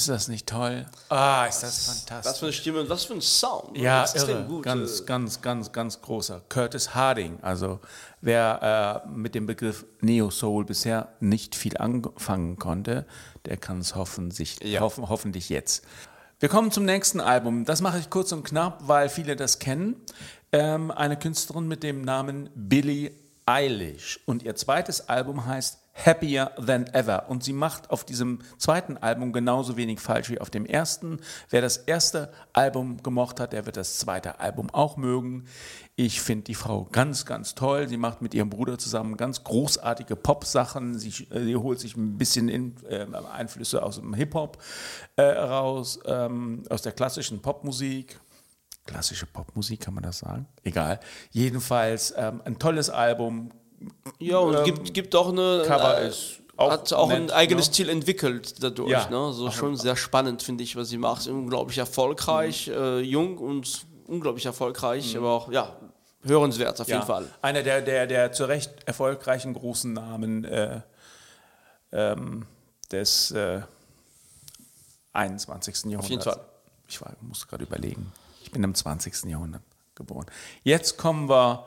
Ist 0.04 0.10
das 0.10 0.28
nicht 0.28 0.48
toll? 0.48 0.86
Ah, 1.10 1.46
ist 1.46 1.64
das 1.64 1.86
fantastisch. 1.86 2.32
Was 2.32 2.40
für 2.40 2.46
eine 2.48 2.54
Stimme 2.54 2.82
und 2.82 2.90
was 2.90 3.06
für 3.06 3.14
ein 3.14 3.22
Sound. 3.22 3.78
Ja, 3.78 4.04
Extrem 4.04 4.30
irre. 4.40 4.44
gut. 4.46 4.64
Ganz, 4.64 5.00
äh, 5.02 5.06
ganz, 5.06 5.42
ganz, 5.42 5.72
ganz 5.72 6.02
großer. 6.02 6.42
Curtis 6.50 6.94
Harding. 6.94 7.40
Also, 7.42 7.80
wer 8.22 9.04
äh, 9.06 9.10
mit 9.10 9.34
dem 9.36 9.46
Begriff 9.46 9.86
Neo 10.02 10.30
Soul 10.30 10.66
bisher 10.66 11.10
nicht 11.20 11.56
viel 11.56 11.78
anfangen 11.78 12.58
konnte, 12.58 13.06
der 13.46 13.58
kann 13.58 13.80
es 13.80 13.96
hoffentlich, 13.96 14.60
Ja. 14.64 14.82
hoffen, 14.82 15.08
hoffentlich 15.08 15.50
jetzt. 15.50 15.84
Wir 16.40 16.50
kommen 16.50 16.72
zum 16.72 16.84
nächsten 16.84 17.22
Album. 17.22 17.64
Das 17.64 17.80
mache 17.82 18.00
ich 18.00 18.10
kurz 18.10 18.32
und 18.34 18.44
knapp, 18.44 18.80
weil 18.88 19.08
viele 19.08 19.36
das 19.38 19.60
kennen. 19.60 19.96
Ähm, 20.52 20.92
eine 20.92 21.18
Künstlerin 21.18 21.68
mit 21.68 21.84
dem 21.84 22.02
Namen 22.02 22.50
Billie 22.56 23.12
Eilish. 23.46 24.20
Und 24.26 24.44
ihr 24.44 24.56
zweites 24.56 25.08
Album 25.08 25.46
heißt 25.46 25.80
Happier 25.94 26.52
Than 26.66 26.88
Ever. 26.88 27.30
Und 27.30 27.44
sie 27.44 27.54
macht 27.54 27.92
auf 27.92 28.04
diesem 28.04 28.40
zweiten 28.58 28.98
Album 28.98 29.32
genauso 29.32 29.78
wenig 29.78 30.00
falsch 30.00 30.30
wie 30.30 30.42
auf 30.42 30.50
dem 30.50 30.66
ersten. 30.66 31.20
Wer 31.50 31.62
das 31.62 31.78
erste 31.78 32.32
Album 32.52 33.04
gemocht 33.04 33.40
hat, 33.40 33.54
der 33.54 33.66
wird 33.66 33.78
das 33.78 34.00
zweite 34.00 34.40
Album 34.40 34.70
auch 34.72 34.98
mögen. 34.98 35.46
Ich 35.96 36.22
finde 36.22 36.46
die 36.46 36.56
Frau 36.56 36.88
ganz, 36.92 37.26
ganz 37.26 37.54
toll. 37.54 37.88
Sie 37.88 37.98
macht 37.98 38.22
mit 38.22 38.34
ihrem 38.34 38.50
Bruder 38.50 38.80
zusammen 38.80 39.16
ganz 39.18 39.44
großartige 39.44 40.16
Pop-Sachen. 40.16 40.98
Sie, 40.98 41.10
äh, 41.30 41.44
sie 41.44 41.56
holt 41.56 41.80
sich 41.80 41.96
ein 41.96 42.18
bisschen 42.18 42.50
in, 42.50 42.76
äh, 42.90 43.06
Einflüsse 43.32 43.84
aus 43.84 43.98
dem 43.98 44.14
Hip-Hop 44.16 44.58
äh, 45.16 45.22
raus, 45.22 46.00
ähm, 46.06 46.64
aus 46.70 46.82
der 46.82 46.94
klassischen 46.94 47.42
Popmusik. 47.42 48.20
Klassische 48.86 49.28
Popmusik, 49.28 49.80
kann 49.82 49.94
man 49.94 50.04
das 50.04 50.20
sagen? 50.20 50.48
Egal. 50.64 51.00
Jedenfalls 51.32 52.14
ähm, 52.18 52.42
ein 52.44 52.60
tolles 52.60 52.90
Album, 52.90 53.52
Ja, 54.20 54.38
und 54.38 54.56
Ähm, 54.56 54.64
gibt, 54.64 54.94
gibt 54.94 55.16
auch 55.16 55.30
eine. 55.30 55.64
Cover 55.66 56.02
äh, 56.02 56.10
ist 56.10 56.40
auch 56.56 56.72
hat 56.72 56.94
auch 56.94 57.10
ein 57.10 57.24
nett, 57.24 57.34
eigenes 57.34 57.68
ne? 57.68 57.74
Stil 57.74 57.90
entwickelt 57.90 58.62
dadurch. 58.64 58.92
Ja. 58.92 59.10
Ne? 59.10 59.34
So 59.34 59.50
schon 59.50 59.76
sehr 59.76 59.96
spannend, 59.96 60.44
finde 60.44 60.64
ich, 60.64 60.76
was 60.76 60.90
sie 60.90 60.98
macht. 61.00 61.28
Unglaublich 61.28 61.80
erfolgreich, 61.80 62.68
Mhm. 62.68 62.74
äh, 62.74 63.00
jung 63.00 63.38
und 63.40 63.86
unglaublich 64.06 64.46
erfolgreich, 64.46 65.18
aber 65.18 65.32
auch, 65.32 65.52
ja, 65.52 65.76
hörenswert 66.24 66.80
auf 66.80 66.88
jeden 66.88 67.02
Fall. 67.04 67.28
Einer 67.42 67.64
der, 67.64 67.82
der, 67.82 68.06
der 68.06 68.32
zu 68.32 68.46
Recht 68.46 68.72
erfolgreichen 68.86 69.54
großen 69.56 69.94
Namen 69.94 70.44
äh, 70.46 70.82
ähm, 71.92 72.46
des 72.92 73.32
äh, 73.32 73.62
21. 75.14 75.76
Jahrhunderts. 75.92 76.10
jeden 76.10 76.22
Fall. 76.22 76.40
Ich 76.88 77.02
war, 77.02 77.14
musste 77.22 77.48
gerade 77.48 77.64
überlegen. 77.64 78.12
Ich 78.44 78.52
bin 78.52 78.64
im 78.64 78.76
20. 78.76 79.24
Jahrhundert 79.26 79.62
geboren. 79.96 80.26
Jetzt 80.64 80.98
kommen 80.98 81.30
wir 81.30 81.66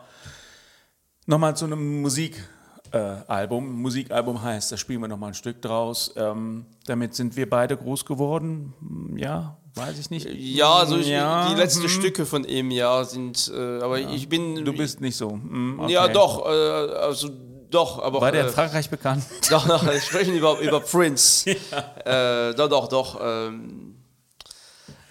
nochmal 1.27 1.57
zu 1.57 1.65
einem 1.67 2.01
Musikalbum. 2.03 2.45
Äh, 2.93 2.99
Album. 3.27 3.83
Musikalbum 3.83 4.41
heißt, 4.41 4.71
da 4.73 4.77
spielen 4.77 5.01
wir 5.01 5.09
nochmal 5.09 5.31
ein 5.31 5.35
Stück 5.35 5.61
draus. 5.61 6.13
Ähm, 6.17 6.67
damit 6.87 7.15
sind 7.15 7.37
wir 7.37 7.51
beide 7.51 7.77
groß 7.77 8.05
geworden. 8.05 8.75
Hm, 8.81 9.19
Ja, 9.19 9.57
weiß 9.75 9.99
ich 9.99 10.09
nicht. 10.11 10.29
Ja, 10.33 10.73
also 10.75 10.97
ich, 10.97 11.09
Ja, 11.09 11.49
die 11.51 11.57
letzten 11.57 11.83
hm. 11.83 11.89
Stücke 11.89 12.25
von 12.27 12.45
ihm, 12.45 12.71
ja, 12.71 13.03
sind, 13.05 13.51
äh, 13.55 13.81
aber 13.83 13.99
ich 13.99 14.29
bin. 14.29 14.65
Du 14.65 14.73
bist 14.73 15.01
nicht 15.01 15.17
so. 15.17 15.33
Hm, 15.33 15.81
okay. 15.81 15.93
Ja, 15.93 16.07
doch, 16.09 16.47
äh, 16.47 16.49
also 16.49 17.29
doch, 17.69 18.01
aber. 18.01 18.21
War 18.21 18.31
der 18.31 18.43
in 18.43 18.47
äh, 18.47 18.53
Frankreich 18.53 18.89
bekannt? 18.89 19.25
Doch, 19.51 19.67
doch, 19.67 19.85
wir 19.85 20.01
sprechen 20.01 20.35
über, 20.37 20.59
über 20.61 20.79
Prince. 20.79 21.51
äh, 22.05 22.55
doch, 22.55 22.69
doch, 22.69 22.87
doch. 22.89 23.21
Ähm, 23.21 23.97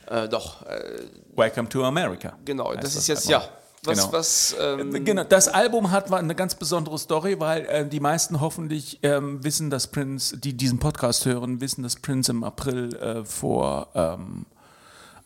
äh, 0.08 0.30
doch, 0.30 0.66
äh, 0.66 1.02
Welcome 1.36 1.68
to 1.68 1.84
America. 1.84 2.38
genau. 2.46 2.74
Das 2.76 2.96
ist 2.96 3.08
jetzt, 3.08 3.28
Album. 3.30 3.48
ja. 3.50 3.65
Was, 3.86 4.00
Genau. 4.00 4.14
was, 4.14 4.56
ähm, 4.60 5.06
Genau, 5.06 5.24
das 5.24 5.48
Album 5.48 5.92
hat 5.92 6.12
eine 6.12 6.36
ganz 6.36 6.56
besondere 6.56 6.98
Story, 6.98 7.40
weil 7.40 7.66
äh, 7.66 7.88
die 7.88 8.00
meisten 8.00 8.42
hoffentlich 8.42 9.00
ähm, 9.04 9.44
wissen, 9.44 9.70
dass 9.70 9.88
Prince, 9.88 10.38
die 10.38 10.54
diesen 10.54 10.80
Podcast 10.80 11.26
hören, 11.26 11.62
wissen, 11.62 11.84
dass 11.84 11.96
Prince 11.96 12.32
im 12.32 12.44
April 12.44 12.96
äh, 12.96 13.26
vor 13.26 13.90
ähm, 13.96 14.46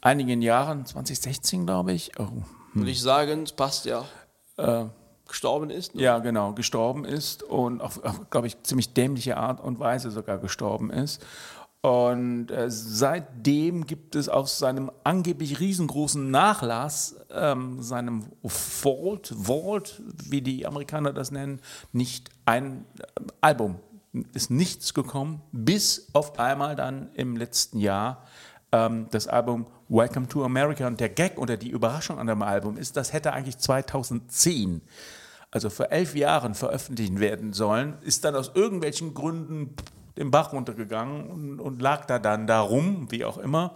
einigen 0.01 0.41
Jahren, 0.41 0.85
2016 0.85 1.65
glaube 1.65 1.93
ich, 1.93 2.11
oh, 2.19 2.27
würde 2.73 2.91
ich 2.91 3.01
sagen, 3.01 3.45
passt 3.55 3.85
ja. 3.85 4.05
gestorben 5.27 5.69
ist. 5.69 5.95
Ne? 5.95 6.01
ja 6.01 6.19
genau, 6.19 6.53
gestorben 6.53 7.05
ist 7.05 7.43
und 7.43 7.81
auf, 7.81 8.03
auf 8.03 8.29
glaube 8.29 8.47
ich, 8.47 8.61
ziemlich 8.63 8.93
dämliche 8.93 9.37
Art 9.37 9.61
und 9.61 9.79
Weise 9.79 10.11
sogar 10.11 10.37
gestorben 10.37 10.91
ist. 10.91 11.21
Und 11.81 12.51
äh, 12.51 12.69
seitdem 12.69 13.86
gibt 13.86 14.15
es 14.15 14.27
aus 14.27 14.59
seinem 14.59 14.91
angeblich 15.05 15.62
riesengroßen 15.62 16.29
Nachlass, 16.29 17.15
ähm, 17.31 17.81
seinem 17.81 18.25
Vault, 18.45 19.33
Vault, 19.33 20.01
wie 20.25 20.41
die 20.41 20.65
Amerikaner 20.65 21.13
das 21.13 21.31
nennen, 21.31 21.62
nicht 21.93 22.31
ein 22.45 22.86
äh, 23.00 23.21
Album. 23.39 23.79
Ist 24.33 24.51
nichts 24.51 24.93
gekommen, 24.93 25.41
bis 25.53 26.09
auf 26.12 26.38
einmal 26.38 26.75
dann 26.75 27.12
im 27.13 27.38
letzten 27.38 27.79
Jahr 27.79 28.25
ähm, 28.74 29.07
das 29.12 29.27
Album 29.27 29.67
Welcome 29.88 30.27
to 30.27 30.43
America. 30.43 30.86
Und 30.86 31.00
der 31.00 31.09
Gag 31.09 31.38
oder 31.38 31.55
die 31.55 31.69
Überraschung 31.69 32.19
an 32.19 32.27
dem 32.27 32.41
Album 32.41 32.75
ist, 32.75 32.98
das 32.98 33.13
hätte 33.13 33.31
eigentlich 33.31 33.57
2010 33.57 34.81
also 35.51 35.69
vor 35.69 35.91
elf 35.91 36.15
Jahren 36.15 36.53
veröffentlichen 36.53 37.19
werden 37.19 37.53
sollen, 37.53 37.98
ist 38.01 38.24
dann 38.24 38.36
aus 38.36 38.51
irgendwelchen 38.53 39.15
Gründen 39.15 39.75
den 40.17 40.31
Bach 40.31 40.53
runtergegangen 40.53 41.27
und, 41.27 41.59
und 41.59 41.81
lag 41.81 42.05
da 42.05 42.19
dann 42.19 42.47
darum, 42.47 43.11
wie 43.11 43.25
auch 43.25 43.37
immer. 43.37 43.75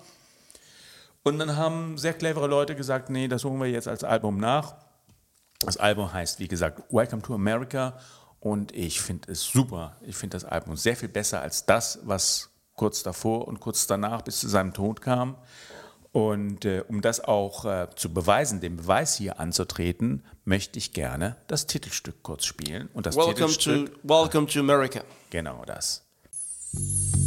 Und 1.23 1.39
dann 1.39 1.55
haben 1.55 1.97
sehr 1.97 2.13
clevere 2.13 2.47
Leute 2.47 2.75
gesagt, 2.75 3.09
nee, 3.09 3.27
das 3.27 3.45
holen 3.45 3.59
wir 3.59 3.69
jetzt 3.69 3.87
als 3.87 4.03
Album 4.03 4.37
nach. 4.37 4.75
Das 5.59 5.77
Album 5.77 6.11
heißt, 6.11 6.39
wie 6.39 6.49
gesagt, 6.49 6.83
Welcome 6.91 7.21
to 7.21 7.33
America 7.33 7.97
und 8.41 8.73
ich 8.75 8.99
finde 8.99 9.31
es 9.31 9.41
super. 9.43 9.95
Ich 10.01 10.17
finde 10.17 10.35
das 10.35 10.43
Album 10.43 10.75
sehr 10.75 10.97
viel 10.97 11.07
besser 11.07 11.41
als 11.41 11.65
das, 11.65 11.99
was 12.03 12.49
kurz 12.75 13.03
davor 13.03 13.47
und 13.47 13.61
kurz 13.61 13.87
danach 13.87 14.21
bis 14.23 14.39
zu 14.39 14.49
seinem 14.49 14.73
Tod 14.73 15.01
kam. 15.01 15.37
Und 16.11 16.65
äh, 16.65 16.83
um 16.87 17.01
das 17.01 17.21
auch 17.21 17.65
äh, 17.65 17.87
zu 17.95 18.13
beweisen, 18.13 18.59
den 18.59 18.75
Beweis 18.75 19.15
hier 19.15 19.39
anzutreten, 19.39 20.23
möchte 20.45 20.77
ich 20.77 20.93
gerne 20.93 21.37
das 21.47 21.65
Titelstück 21.65 22.21
kurz 22.21 22.45
spielen. 22.45 22.89
Und 22.93 23.05
das 23.05 23.15
Welcome, 23.15 23.33
to, 23.33 23.47
Titelstück, 23.47 23.99
welcome 24.03 24.47
to 24.47 24.59
America. 24.59 25.01
genau 25.29 25.63
das. 25.65 26.02
Thank 26.75 27.17
you. 27.17 27.22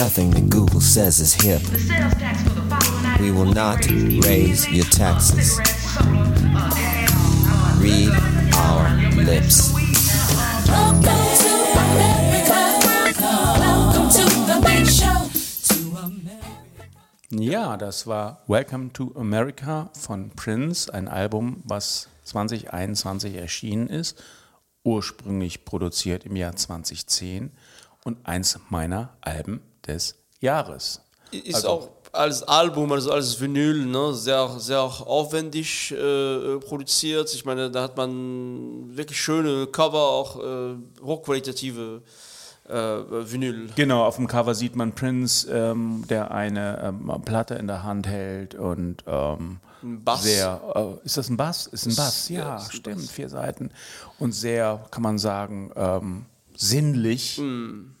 Nothing 0.00 0.30
that 0.30 0.48
Google 0.48 0.80
says 0.80 1.20
is 1.20 1.34
hip. 1.34 1.60
We 3.20 3.30
will 3.30 3.52
not 3.52 3.86
raise 4.24 4.66
your 4.70 4.86
taxes. 4.86 5.60
Read 7.78 8.08
our 8.56 8.88
lips. 9.22 9.74
Ja, 17.28 17.76
das 17.76 18.06
war 18.06 18.42
Welcome 18.46 18.92
to 18.94 19.12
America 19.16 19.90
von 19.92 20.30
Prince, 20.30 20.90
ein 20.90 21.08
Album, 21.08 21.62
was 21.64 22.08
2021 22.24 23.34
erschienen 23.36 23.88
ist, 23.88 24.22
ursprünglich 24.82 25.66
produziert 25.66 26.24
im 26.24 26.36
Jahr 26.36 26.56
2010 26.56 27.50
und 28.04 28.26
eins 28.26 28.58
meiner 28.70 29.10
Alben 29.20 29.60
des 29.94 30.14
Jahres. 30.40 31.00
Ist 31.32 31.54
Also- 31.56 31.68
auch 31.68 31.88
als 32.12 32.42
Album, 32.42 32.90
also 32.90 33.12
als 33.12 33.40
Vinyl, 33.40 33.86
ne, 33.86 34.12
sehr, 34.14 34.48
sehr 34.58 34.80
aufwendig 34.82 35.92
äh, 35.92 36.58
produziert. 36.58 37.32
Ich 37.32 37.44
meine, 37.44 37.70
da 37.70 37.82
hat 37.84 37.96
man 37.96 38.96
wirklich 38.96 39.20
schöne 39.20 39.68
Cover, 39.68 40.00
auch 40.00 40.36
äh, 40.42 40.74
hochqualitative 41.02 42.02
äh, 42.68 42.72
Vinyl. 42.74 43.68
Genau, 43.76 44.04
auf 44.04 44.16
dem 44.16 44.26
Cover 44.26 44.54
sieht 44.56 44.74
man 44.74 44.92
Prince, 44.92 45.48
ähm, 45.52 46.04
der 46.08 46.32
eine 46.32 46.82
ähm, 46.82 47.22
Platte 47.24 47.54
in 47.54 47.68
der 47.68 47.84
Hand 47.84 48.08
hält 48.08 48.56
und 48.56 49.04
ähm, 49.06 49.60
Ein 49.82 50.02
Bass. 50.02 50.24
sehr, 50.24 50.60
äh, 50.74 51.06
ist 51.06 51.16
das 51.16 51.28
ein 51.28 51.36
Bass? 51.36 51.68
Ist 51.68 51.86
ein 51.86 51.94
Bass, 51.94 52.28
ja, 52.28 52.38
ja, 52.40 52.60
stimmt, 52.70 52.96
Bass. 53.02 53.10
vier 53.12 53.28
Seiten 53.28 53.70
und 54.18 54.32
sehr, 54.32 54.84
kann 54.90 55.02
man 55.04 55.16
sagen, 55.18 55.70
ähm, 55.76 56.26
sinnlich 56.56 57.36
Hm. 57.38 57.94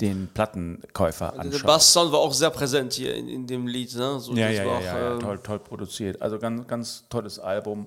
Den 0.00 0.28
Plattenkäufer 0.32 1.32
Der 1.32 1.40
anschaut. 1.40 1.66
Basssound 1.66 2.12
war 2.12 2.20
auch 2.20 2.32
sehr 2.32 2.50
präsent 2.50 2.94
hier 2.94 3.14
in, 3.14 3.28
in 3.28 3.46
dem 3.46 3.66
Lied. 3.66 3.94
Ne? 3.94 4.18
So, 4.20 4.32
Ja, 4.34 4.48
ja, 4.48 4.64
ja, 4.64 4.70
auch, 4.70 4.82
ja, 4.82 5.12
ähm, 5.14 5.20
toll, 5.20 5.38
toll 5.42 5.58
produziert. 5.58 6.20
Also 6.22 6.38
ganz, 6.38 6.66
ganz 6.66 7.04
tolles 7.08 7.38
Album. 7.38 7.86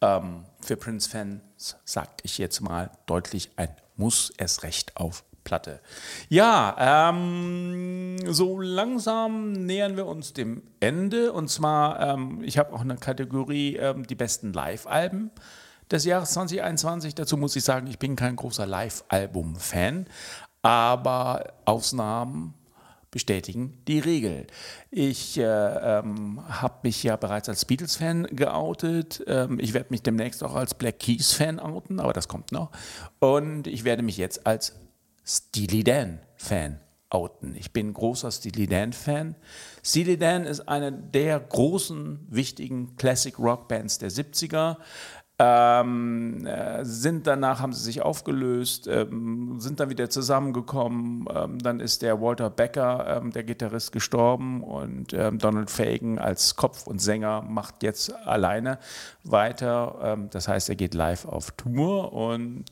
Ähm, 0.00 0.44
für 0.60 0.76
Prince-Fans 0.76 1.76
sag 1.84 2.08
ich 2.22 2.38
jetzt 2.38 2.60
mal 2.60 2.90
deutlich 3.06 3.50
ein 3.56 3.74
Muss 3.96 4.30
erst 4.36 4.62
recht 4.62 4.96
auf 4.96 5.24
Platte. 5.46 5.80
Ja, 6.28 7.08
ähm, 7.08 8.16
so 8.26 8.60
langsam 8.60 9.52
nähern 9.52 9.96
wir 9.96 10.06
uns 10.06 10.32
dem 10.34 10.62
Ende. 10.80 11.32
Und 11.32 11.48
zwar, 11.48 12.00
ähm, 12.00 12.42
ich 12.42 12.58
habe 12.58 12.74
auch 12.74 12.80
eine 12.80 12.96
Kategorie, 12.96 13.76
ähm, 13.76 14.06
die 14.06 14.16
besten 14.16 14.52
Live-Alben 14.52 15.30
des 15.90 16.04
Jahres 16.04 16.32
2021. 16.32 17.14
Dazu 17.14 17.36
muss 17.36 17.54
ich 17.56 17.64
sagen, 17.64 17.86
ich 17.86 17.98
bin 17.98 18.16
kein 18.16 18.36
großer 18.36 18.66
Live-Album-Fan, 18.66 20.06
aber 20.66 21.52
Ausnahmen 21.64 22.54
bestätigen 23.12 23.78
die 23.86 24.00
Regel. 24.00 24.48
Ich 24.90 25.38
äh, 25.38 25.42
ähm, 25.44 26.40
habe 26.48 26.80
mich 26.82 27.02
ja 27.02 27.16
bereits 27.16 27.48
als 27.48 27.64
Beatles-Fan 27.64 28.24
geoutet. 28.32 29.22
Ähm, 29.28 29.58
ich 29.60 29.74
werde 29.74 29.86
mich 29.90 30.02
demnächst 30.02 30.42
auch 30.42 30.54
als 30.54 30.74
Black 30.74 30.98
Keys-Fan 30.98 31.60
outen, 31.60 32.00
aber 32.00 32.12
das 32.12 32.26
kommt 32.26 32.50
noch. 32.50 32.72
Und 33.20 33.68
ich 33.68 33.84
werde 33.84 34.02
mich 34.02 34.16
jetzt 34.16 34.46
als 34.46 34.74
Steely 35.24 35.84
Dan-Fan 35.84 36.80
outen. 37.08 37.54
Ich 37.54 37.72
bin 37.72 37.94
großer 37.94 38.30
Steely 38.32 38.66
Dan-Fan. 38.66 39.36
Steely 39.84 40.18
Dan 40.18 40.44
ist 40.44 40.68
eine 40.68 40.92
der 40.92 41.38
großen, 41.38 42.26
wichtigen 42.28 42.96
Classic-Rock-Bands 42.96 43.98
der 43.98 44.10
70er. 44.10 44.78
Ähm, 45.38 46.46
äh, 46.46 46.82
sind 46.82 47.26
danach, 47.26 47.60
haben 47.60 47.74
sie 47.74 47.82
sich 47.82 48.00
aufgelöst, 48.00 48.88
ähm, 48.88 49.60
sind 49.60 49.80
dann 49.80 49.90
wieder 49.90 50.08
zusammengekommen. 50.08 51.28
Ähm, 51.30 51.58
dann 51.58 51.78
ist 51.78 52.00
der 52.00 52.22
Walter 52.22 52.48
Becker, 52.48 53.20
ähm, 53.20 53.32
der 53.32 53.44
Gitarrist, 53.44 53.92
gestorben 53.92 54.62
und 54.62 55.12
ähm, 55.12 55.38
Donald 55.38 55.70
Fagen 55.70 56.18
als 56.18 56.56
Kopf 56.56 56.86
und 56.86 57.02
Sänger 57.02 57.42
macht 57.42 57.82
jetzt 57.82 58.14
alleine 58.14 58.78
weiter. 59.24 59.98
Ähm, 60.02 60.30
das 60.30 60.48
heißt, 60.48 60.70
er 60.70 60.76
geht 60.76 60.94
live 60.94 61.26
auf 61.26 61.50
Tour 61.50 62.14
und 62.14 62.64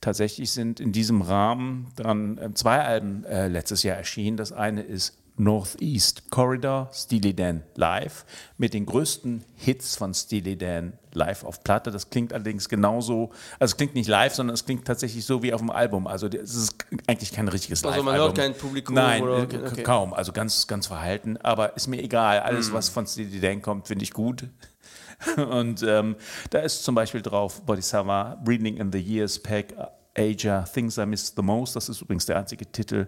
tatsächlich 0.00 0.50
sind 0.50 0.80
in 0.80 0.92
diesem 0.92 1.20
Rahmen 1.20 1.88
dann 1.96 2.54
zwei 2.54 2.80
Alben 2.80 3.24
äh, 3.24 3.48
letztes 3.48 3.82
Jahr 3.82 3.98
erschienen. 3.98 4.38
Das 4.38 4.52
eine 4.52 4.80
ist 4.80 5.18
Northeast 5.38 6.30
Corridor, 6.30 6.90
Steely 6.92 7.34
Dan 7.34 7.62
live, 7.76 8.24
mit 8.56 8.74
den 8.74 8.86
größten 8.86 9.44
Hits 9.54 9.96
von 9.96 10.12
Steely 10.12 10.56
Dan 10.56 10.94
live 11.18 11.44
auf 11.44 11.62
Platte. 11.62 11.90
Das 11.90 12.08
klingt 12.08 12.32
allerdings 12.32 12.68
genauso, 12.68 13.30
also 13.58 13.72
es 13.72 13.76
klingt 13.76 13.94
nicht 13.94 14.08
live, 14.08 14.34
sondern 14.34 14.54
es 14.54 14.64
klingt 14.64 14.86
tatsächlich 14.86 15.24
so 15.26 15.42
wie 15.42 15.52
auf 15.52 15.60
dem 15.60 15.70
Album. 15.70 16.06
Also 16.06 16.28
es 16.28 16.54
ist 16.54 16.76
eigentlich 17.06 17.32
kein 17.32 17.48
richtiges 17.48 17.80
Also 17.84 17.88
Live-Album. 17.88 18.04
man 18.06 18.16
hört 18.16 18.36
kein 18.38 18.54
Publikum 18.54 18.94
Nein, 18.94 19.22
oder- 19.22 19.40
äh, 19.40 19.66
okay, 19.66 19.82
kaum. 19.82 20.14
Also 20.14 20.32
ganz, 20.32 20.66
ganz 20.66 20.86
verhalten. 20.86 21.36
Aber 21.42 21.76
ist 21.76 21.88
mir 21.88 22.02
egal. 22.02 22.40
Alles, 22.40 22.72
was 22.72 22.88
von 22.88 23.06
Steely 23.06 23.40
Dan 23.40 23.60
kommt, 23.60 23.88
finde 23.88 24.04
ich 24.04 24.12
gut. 24.12 24.44
Und 25.50 25.82
ähm, 25.82 26.14
da 26.50 26.60
ist 26.60 26.84
zum 26.84 26.94
Beispiel 26.94 27.22
drauf 27.22 27.60
Bodhisattva, 27.62 28.36
Breathing 28.44 28.76
in 28.76 28.92
the 28.92 29.00
Years, 29.00 29.38
Pack, 29.42 29.74
Asia, 30.16 30.62
Things 30.62 30.96
I 30.96 31.06
Miss 31.06 31.32
the 31.36 31.42
Most. 31.42 31.74
Das 31.76 31.88
ist 31.88 32.00
übrigens 32.02 32.26
der 32.26 32.38
einzige 32.38 32.66
Titel, 32.70 33.06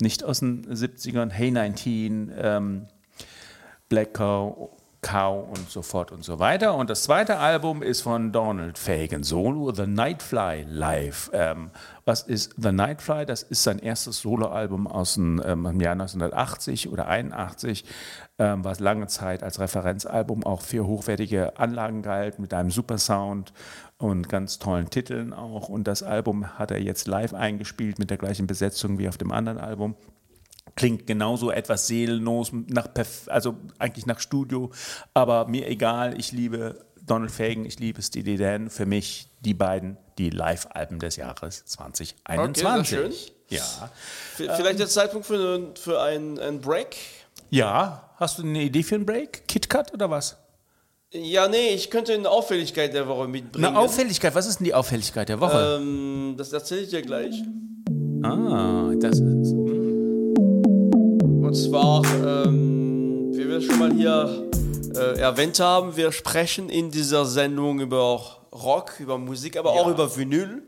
nicht 0.00 0.24
aus 0.24 0.40
den 0.40 0.66
70ern. 0.66 1.28
Hey 1.30 1.50
19, 1.50 2.32
ähm, 2.36 2.86
Black 3.90 4.14
Cow, 4.14 4.70
Cow 5.02 5.48
und 5.48 5.70
so 5.70 5.82
fort 5.82 6.12
und 6.12 6.24
so 6.24 6.38
weiter. 6.38 6.74
Und 6.74 6.90
das 6.90 7.04
zweite 7.04 7.38
Album 7.38 7.82
ist 7.82 8.02
von 8.02 8.32
Donald 8.32 8.78
Fagen 8.78 9.22
Solo, 9.22 9.72
The 9.72 9.86
Nightfly 9.86 10.66
Live. 10.68 11.30
Ähm, 11.32 11.70
was 12.04 12.22
ist 12.22 12.54
The 12.58 12.72
Nightfly? 12.72 13.24
Das 13.24 13.42
ist 13.42 13.62
sein 13.62 13.78
erstes 13.78 14.20
Soloalbum 14.20 14.86
aus 14.86 15.14
dem 15.14 15.42
ähm, 15.44 15.80
Jahr 15.80 15.92
1980 15.92 16.90
oder 16.90 17.08
81, 17.08 17.84
ähm, 18.38 18.62
was 18.62 18.80
lange 18.80 19.06
Zeit 19.06 19.42
als 19.42 19.58
Referenzalbum 19.58 20.44
auch 20.44 20.60
für 20.60 20.86
hochwertige 20.86 21.58
Anlagen 21.58 22.02
galt, 22.02 22.38
mit 22.38 22.52
einem 22.52 22.70
super 22.70 22.98
Sound 22.98 23.54
und 23.96 24.28
ganz 24.28 24.58
tollen 24.58 24.90
Titeln 24.90 25.32
auch. 25.32 25.70
Und 25.70 25.88
das 25.88 26.02
Album 26.02 26.58
hat 26.58 26.70
er 26.70 26.80
jetzt 26.80 27.06
live 27.08 27.32
eingespielt 27.32 27.98
mit 27.98 28.10
der 28.10 28.18
gleichen 28.18 28.46
Besetzung 28.46 28.98
wie 28.98 29.08
auf 29.08 29.16
dem 29.16 29.32
anderen 29.32 29.58
Album 29.58 29.94
klingt 30.76 31.06
genauso 31.06 31.50
etwas 31.50 31.86
seelenlos, 31.86 32.50
nach, 32.52 32.88
perf- 32.88 33.28
also 33.28 33.56
eigentlich 33.78 34.06
nach 34.06 34.20
Studio, 34.20 34.70
aber 35.14 35.46
mir 35.46 35.68
egal, 35.68 36.18
ich 36.18 36.32
liebe 36.32 36.84
Donald 37.06 37.30
Fagen, 37.30 37.64
ich 37.66 37.78
liebe 37.78 38.00
Steely 38.02 38.36
Dan, 38.36 38.70
für 38.70 38.86
mich 38.86 39.28
die 39.40 39.54
beiden, 39.54 39.96
die 40.18 40.30
Live-Alben 40.30 40.98
des 40.98 41.16
Jahres 41.16 41.64
2021. 41.64 42.98
Okay, 42.98 43.10
schön. 43.10 43.12
Ja. 43.48 43.90
Vielleicht 44.36 44.78
der 44.78 44.86
Zeitpunkt 44.86 45.26
für, 45.26 45.72
für 45.74 46.00
einen, 46.00 46.38
einen 46.38 46.60
Break? 46.60 46.96
ja, 47.50 48.10
hast 48.16 48.38
du 48.38 48.42
eine 48.42 48.62
Idee 48.62 48.82
für 48.82 48.94
einen 48.96 49.06
Break? 49.06 49.48
KitKat 49.48 49.92
oder 49.94 50.08
was? 50.10 50.36
Ja, 51.12 51.48
nee, 51.48 51.70
ich 51.74 51.90
könnte 51.90 52.12
eine 52.12 52.30
Auffälligkeit 52.30 52.94
der 52.94 53.08
Woche 53.08 53.26
mitbringen. 53.26 53.64
Eine 53.64 53.76
Auffälligkeit, 53.78 54.32
was 54.36 54.46
ist 54.46 54.60
denn 54.60 54.66
die 54.66 54.74
Auffälligkeit 54.74 55.28
der 55.28 55.40
Woche? 55.40 55.78
Ähm, 55.80 56.34
das 56.36 56.52
erzähle 56.52 56.82
ich 56.82 56.90
dir 56.90 57.02
gleich. 57.02 57.34
ah, 58.22 58.92
das 59.00 59.18
ist. 59.18 59.54
Und 61.50 61.56
zwar, 61.56 62.04
ähm, 62.46 63.32
wie 63.32 63.48
wir 63.48 63.60
schon 63.60 63.80
mal 63.80 63.92
hier 63.92 64.48
äh, 64.94 65.18
erwähnt 65.18 65.58
haben, 65.58 65.96
wir 65.96 66.12
sprechen 66.12 66.68
in 66.68 66.92
dieser 66.92 67.26
Sendung 67.26 67.80
über 67.80 68.20
Rock, 68.52 69.00
über 69.00 69.18
Musik, 69.18 69.56
aber 69.56 69.72
auch 69.72 69.88
über 69.88 70.16
Vinyl. 70.16 70.62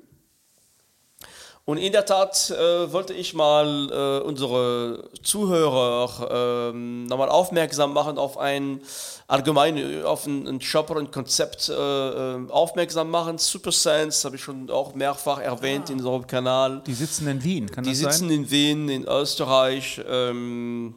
Und 1.65 1.79
in 1.79 1.93
der 1.93 2.05
Tat 2.05 2.51
äh, 2.51 2.93
wollte 2.93 3.13
ich 3.15 3.35
mal 3.35 3.89
äh, 3.93 4.25
unsere 4.27 5.09
Zuhörer 5.23 6.71
ähm, 6.73 7.07
nochmal 7.07 7.29
aufmerksam 7.29 7.93
machen 7.93 8.19
auf 8.19 8.37
ein 8.37 8.81
allgemein 9.29 10.03
auf 10.05 10.27
ein, 10.27 10.49
ein 10.49 10.61
Shop 10.61 10.91
oder 10.91 10.99
ein 11.01 11.13
Konzept 11.13 11.69
äh, 11.69 11.73
äh, 11.73 12.51
aufmerksam 12.51 13.11
machen. 13.11 13.39
Super 13.39 13.71
Sense 13.71 14.25
habe 14.25 14.35
ich 14.37 14.43
schon 14.43 14.71
auch 14.71 14.95
mehrfach 14.95 15.39
erwähnt 15.39 15.89
in 15.89 15.99
unserem 15.99 16.27
Kanal. 16.27 16.83
Die 16.85 16.95
sitzen 16.95 17.29
in 17.29 17.45
Wien, 17.45 17.71
kann 17.71 17.85
Die 17.85 17.91
das 17.91 17.99
sitzen 18.01 18.29
sein? 18.29 18.39
in 18.39 18.51
Wien, 18.51 18.89
in 18.89 19.05
Österreich 19.07 20.01
ähm, 20.09 20.97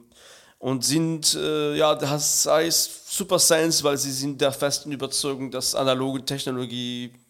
und 0.57 0.83
sind, 0.83 1.35
äh, 1.35 1.75
ja, 1.75 1.93
das 1.93 2.47
heißt 2.47 3.13
Super 3.15 3.37
Science, 3.37 3.83
weil 3.83 3.97
sie 3.97 4.11
sind 4.11 4.41
der 4.41 4.51
festen 4.51 4.91
Überzeugung, 4.91 5.51
dass 5.51 5.75
analoge 5.75 6.25
Technologie 6.25 7.05
äh, 7.05 7.24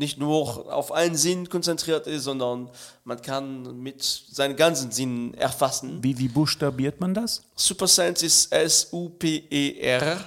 nicht 0.00 0.18
nur 0.18 0.74
auf 0.74 0.90
einen 0.90 1.14
Sinn 1.14 1.48
konzentriert 1.48 2.08
ist, 2.08 2.24
sondern 2.24 2.70
man 3.04 3.22
kann 3.22 3.80
mit 3.80 4.02
seinen 4.02 4.56
ganzen 4.56 4.90
Sinnen 4.90 5.34
erfassen. 5.34 6.02
Wie, 6.02 6.18
wie 6.18 6.28
buchstabiert 6.28 7.00
man 7.00 7.14
das? 7.14 7.42
Super 7.54 7.86
Science 7.86 8.22
ist 8.22 8.52
S-U-P-E-R 8.52 10.18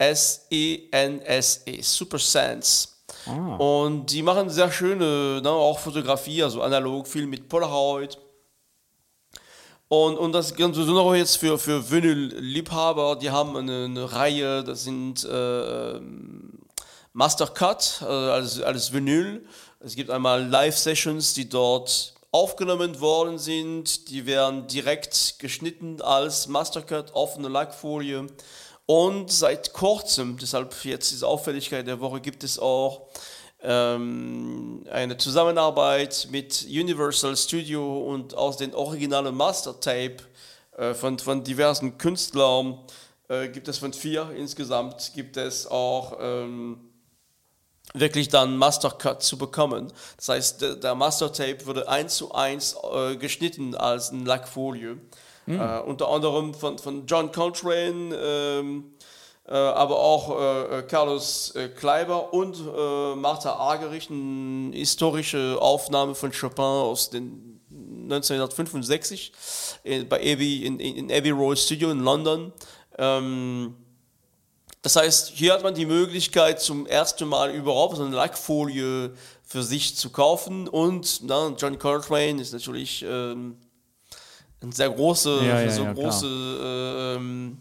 S-E-N-S-E, 0.00 1.82
Super 1.82 2.18
Sense. 2.18 2.88
Und 3.58 4.06
die 4.06 4.22
machen 4.22 4.48
sehr 4.48 4.72
schöne, 4.72 5.42
ne, 5.42 5.50
auch 5.50 5.78
Fotografie, 5.78 6.42
also 6.42 6.62
analog, 6.62 7.06
viel 7.06 7.26
mit 7.26 7.48
Polaroid. 7.48 8.16
Und, 9.88 10.16
und 10.16 10.32
das 10.32 10.54
Ganze 10.54 10.84
so 10.84 10.92
noch 10.92 11.14
jetzt 11.14 11.36
für, 11.36 11.58
für 11.58 11.90
Vinyl-Liebhaber, 11.90 13.16
die 13.16 13.30
haben 13.30 13.56
eine, 13.56 13.84
eine 13.84 14.12
Reihe, 14.12 14.64
das 14.64 14.84
sind 14.84 15.24
äh, 15.24 16.00
Mastercut, 17.12 18.02
äh, 18.02 18.04
als, 18.04 18.60
als 18.60 18.92
Vinyl. 18.92 19.44
Es 19.80 19.94
gibt 19.96 20.10
einmal 20.10 20.46
Live-Sessions, 20.46 21.34
die 21.34 21.48
dort 21.48 22.14
aufgenommen 22.32 23.00
worden 23.00 23.38
sind. 23.38 24.08
Die 24.10 24.26
werden 24.26 24.66
direkt 24.66 25.38
geschnitten 25.38 26.00
als 26.02 26.46
Mastercut, 26.46 27.12
offene 27.14 27.48
Lackfolie. 27.48 28.26
Und 28.86 29.30
seit 29.30 29.72
kurzem, 29.72 30.36
deshalb 30.38 30.74
jetzt 30.84 31.10
diese 31.10 31.26
Auffälligkeit 31.26 31.86
der 31.86 32.00
Woche, 32.00 32.20
gibt 32.20 32.44
es 32.44 32.58
auch 32.58 33.08
ähm, 33.62 34.84
eine 34.90 35.16
Zusammenarbeit 35.16 36.28
mit 36.30 36.66
Universal 36.68 37.36
Studio 37.36 38.02
und 38.02 38.34
aus 38.34 38.56
den 38.56 38.74
originalen 38.74 39.34
Mastertape 39.34 40.16
äh, 40.76 40.94
von, 40.94 41.18
von 41.18 41.44
diversen 41.44 41.98
Künstlern 41.98 42.78
äh, 43.28 43.48
gibt 43.48 43.68
es 43.68 43.78
von 43.78 43.92
vier 43.92 44.30
insgesamt, 44.36 45.12
gibt 45.14 45.36
es 45.36 45.66
auch 45.66 46.16
ähm, 46.20 46.89
wirklich 47.94 48.28
dann 48.28 48.56
Mastercut 48.56 49.22
zu 49.22 49.38
bekommen. 49.38 49.92
Das 50.16 50.28
heißt, 50.28 50.62
der, 50.62 50.74
der 50.76 50.94
Mastertape 50.94 51.66
wurde 51.66 51.88
eins 51.88 52.16
zu 52.16 52.32
eins 52.32 52.76
äh, 52.92 53.16
geschnitten 53.16 53.74
als 53.74 54.10
eine 54.10 54.24
Lackfolie. 54.24 54.98
Äh, 55.46 55.80
unter 55.80 56.08
anderem 56.08 56.54
von, 56.54 56.78
von 56.78 57.06
John 57.06 57.32
Coltrane, 57.32 58.14
ähm, 58.14 58.92
äh, 59.48 59.54
aber 59.54 59.98
auch 59.98 60.38
äh, 60.38 60.78
äh, 60.78 60.82
Carlos 60.82 61.52
äh, 61.56 61.68
Kleiber 61.68 62.32
und 62.32 62.56
Martha 63.16 63.54
Argerich, 63.54 64.10
eine 64.10 64.76
historische 64.76 65.58
Aufnahme 65.60 66.14
von 66.14 66.30
Chopin 66.30 66.62
aus 66.62 67.10
den 67.10 67.60
1965 68.10 69.32
äh, 69.84 70.04
bei 70.04 70.16
Abbey, 70.16 70.66
in, 70.66 70.80
in, 70.80 70.96
in 70.96 71.12
Abbey 71.12 71.30
Road 71.30 71.58
Studio 71.58 71.90
in 71.90 72.00
London. 72.00 72.52
Ähm, 72.98 73.76
das 74.82 74.96
heißt, 74.96 75.32
hier 75.34 75.52
hat 75.52 75.62
man 75.62 75.74
die 75.74 75.84
Möglichkeit, 75.84 76.60
zum 76.60 76.86
ersten 76.86 77.28
Mal 77.28 77.50
überhaupt 77.50 77.96
so 77.96 78.04
eine 78.04 78.16
Lackfolie 78.16 79.12
für 79.44 79.62
sich 79.62 79.96
zu 79.96 80.10
kaufen. 80.10 80.68
Und 80.68 81.20
na, 81.24 81.52
John 81.58 81.78
Coltrane 81.78 82.40
ist 82.40 82.52
natürlich 82.52 83.04
ähm, 83.06 83.58
ein 84.62 84.72
sehr 84.72 84.88
große, 84.88 85.40
Ja, 85.44 85.60
ja, 85.60 85.70
so 85.70 85.82
ja, 85.82 85.92
große 85.92 87.16
ähm, 87.18 87.58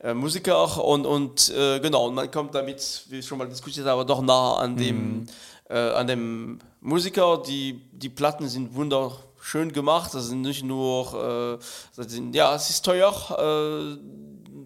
äh, 0.00 0.14
Musiker 0.14 0.82
und, 0.82 1.04
und 1.04 1.50
äh, 1.50 1.80
genau, 1.80 2.06
und 2.06 2.14
man 2.14 2.30
kommt 2.30 2.54
damit, 2.54 3.04
wie 3.08 3.18
ich 3.18 3.26
schon 3.26 3.38
mal 3.38 3.48
diskutiert 3.48 3.86
habe, 3.86 4.06
doch 4.06 4.22
nah 4.22 4.56
an 4.56 4.76
dem, 4.76 5.26
äh, 5.68 5.76
an 5.76 6.06
dem 6.06 6.58
Musiker. 6.80 7.42
Die, 7.46 7.82
die 7.92 8.08
Platten 8.08 8.48
sind 8.48 8.74
wunderschön 8.74 9.70
gemacht. 9.70 10.14
Das 10.14 10.28
sind 10.28 10.40
nicht 10.40 10.62
nur, 10.62 11.58
äh, 11.60 11.64
das 11.96 12.10
sind, 12.10 12.34
ja, 12.34 12.54
es 12.54 12.70
ist 12.70 12.84
teuer. 12.84 13.12
Äh, 13.38 13.98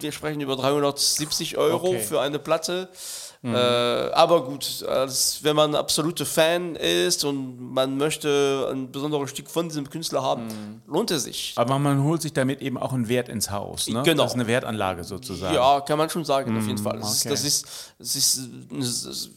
wir 0.00 0.12
sprechen 0.12 0.40
über 0.40 0.56
370 0.56 1.56
Euro 1.58 1.88
Okay. 1.88 2.00
für 2.00 2.20
eine 2.20 2.38
Platte. 2.38 2.88
Äh, 3.44 3.50
aber 3.50 4.44
gut, 4.46 4.82
als 4.88 5.44
wenn 5.44 5.54
man 5.54 5.70
ein 5.70 5.74
absoluter 5.76 6.26
Fan 6.26 6.74
ist 6.74 7.24
und 7.24 7.72
man 7.72 7.96
möchte 7.96 8.68
ein 8.72 8.90
besonderes 8.90 9.30
Stück 9.30 9.48
von 9.48 9.68
diesem 9.68 9.88
Künstler 9.88 10.22
haben, 10.24 10.82
lohnt 10.88 11.12
es 11.12 11.22
sich. 11.22 11.52
Aber 11.54 11.78
man 11.78 12.02
holt 12.02 12.20
sich 12.20 12.32
damit 12.32 12.60
eben 12.60 12.76
auch 12.76 12.92
einen 12.92 13.08
Wert 13.08 13.28
ins 13.28 13.52
Haus. 13.52 13.86
Ne? 13.88 14.02
Genau. 14.02 14.24
Das 14.24 14.32
ist 14.32 14.34
eine 14.34 14.48
Wertanlage 14.48 15.04
sozusagen. 15.04 15.54
Ja, 15.54 15.80
kann 15.82 15.98
man 15.98 16.10
schon 16.10 16.24
sagen, 16.24 16.58
auf 16.58 16.66
jeden 16.66 16.78
Fall. 16.78 16.98
Das, 16.98 17.24
okay. 17.24 17.32
ist, 17.32 17.42
das 17.42 17.44
ist, 17.44 17.66
das 18.00 18.16
ist, 18.16 18.36
ein- 18.38 18.66
das 18.80 19.04
ist 19.04 19.30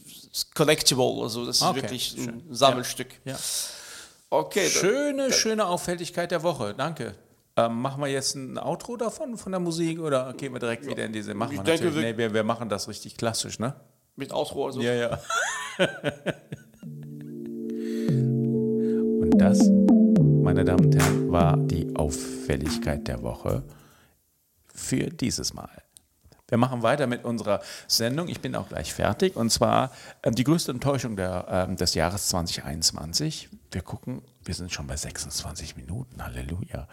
collectible, 0.54 1.22
also 1.22 1.46
das 1.46 1.58
ist 1.58 1.62
Okay, 1.62 1.82
wirklich 1.82 2.14
ein 2.16 2.24
schön. 2.24 2.42
Sammelstück. 2.50 3.08
Ja. 3.24 3.36
Okay, 4.30 4.62
dann- 4.64 4.70
Schöne, 4.72 5.32
schöne 5.32 5.64
Auffälligkeit 5.66 6.32
der 6.32 6.42
Woche. 6.42 6.74
Danke. 6.76 7.14
Ähm, 7.56 7.82
machen 7.82 8.00
wir 8.02 8.08
jetzt 8.08 8.34
ein 8.34 8.56
Outro 8.58 8.96
davon, 8.96 9.36
von 9.36 9.52
der 9.52 9.60
Musik, 9.60 10.00
oder 10.00 10.32
gehen 10.32 10.52
wir 10.54 10.58
direkt 10.60 10.86
wieder 10.86 11.04
in 11.04 11.12
diese? 11.12 11.34
Machen 11.34 11.52
Ich 11.52 11.58
wir 11.58 11.64
denke, 11.64 11.84
natürlich. 11.84 12.04
wir- 12.04 12.12
Nee, 12.12 12.18
wir, 12.18 12.32
wir 12.34 12.44
machen 12.44 12.68
das 12.68 12.88
richtig 12.88 13.16
klassisch, 13.16 13.58
ne? 13.58 13.74
mit 14.16 14.32
Outro, 14.32 14.66
also. 14.66 14.80
Ja, 14.80 14.92
ja. 14.94 15.18
Und 19.20 19.32
das, 19.38 19.58
meine 20.42 20.64
Damen 20.64 20.86
und 20.86 20.96
Herren, 20.96 21.30
war 21.32 21.56
die 21.56 21.94
Auffälligkeit 21.96 23.06
der 23.08 23.22
Woche 23.22 23.62
für 24.66 25.06
dieses 25.10 25.54
Mal. 25.54 25.70
Wir 26.52 26.58
machen 26.58 26.82
weiter 26.82 27.06
mit 27.06 27.24
unserer 27.24 27.62
Sendung. 27.88 28.28
Ich 28.28 28.40
bin 28.42 28.54
auch 28.54 28.68
gleich 28.68 28.92
fertig. 28.92 29.36
Und 29.36 29.48
zwar 29.48 29.90
ähm, 30.22 30.34
die 30.34 30.44
größte 30.44 30.70
Enttäuschung 30.70 31.16
der, 31.16 31.46
ähm, 31.48 31.76
des 31.78 31.94
Jahres 31.94 32.28
2021. 32.28 33.48
Wir 33.70 33.80
gucken, 33.80 34.20
wir 34.44 34.52
sind 34.54 34.70
schon 34.70 34.86
bei 34.86 34.94
26 34.98 35.78
Minuten. 35.78 36.22
Halleluja. 36.22 36.88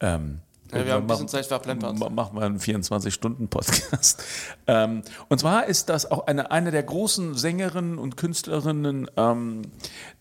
Ähm, 0.00 0.40
Ja, 0.72 0.86
wir 0.86 0.92
haben 0.94 1.02
ein 1.02 1.06
bisschen 1.06 1.26
machen- 1.26 1.28
Zeit 1.28 1.82
ma- 1.82 2.08
Machen 2.08 2.34
wir 2.38 2.46
einen 2.46 2.58
24-Stunden-Podcast. 2.58 4.22
ähm, 4.68 5.02
und 5.28 5.38
zwar 5.38 5.66
ist 5.66 5.90
das 5.90 6.10
auch 6.10 6.26
eine, 6.26 6.50
eine 6.50 6.70
der 6.70 6.82
großen 6.84 7.34
Sängerinnen 7.34 7.98
und 7.98 8.16
Künstlerinnen 8.16 9.10
ähm, 9.18 9.60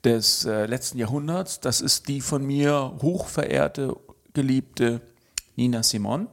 des 0.04 0.43
äh, 0.43 0.65
letzten 0.65 0.98
Jahrhunderts. 0.98 1.62
Das 1.62 1.80
ist 1.80 2.10
die 2.10 2.19
von 2.19 2.46
mir 2.46 2.98
hochverehrte, 3.02 3.96
geliebte 4.34 5.00
Nina 5.56 5.84
Simon. 5.84 6.28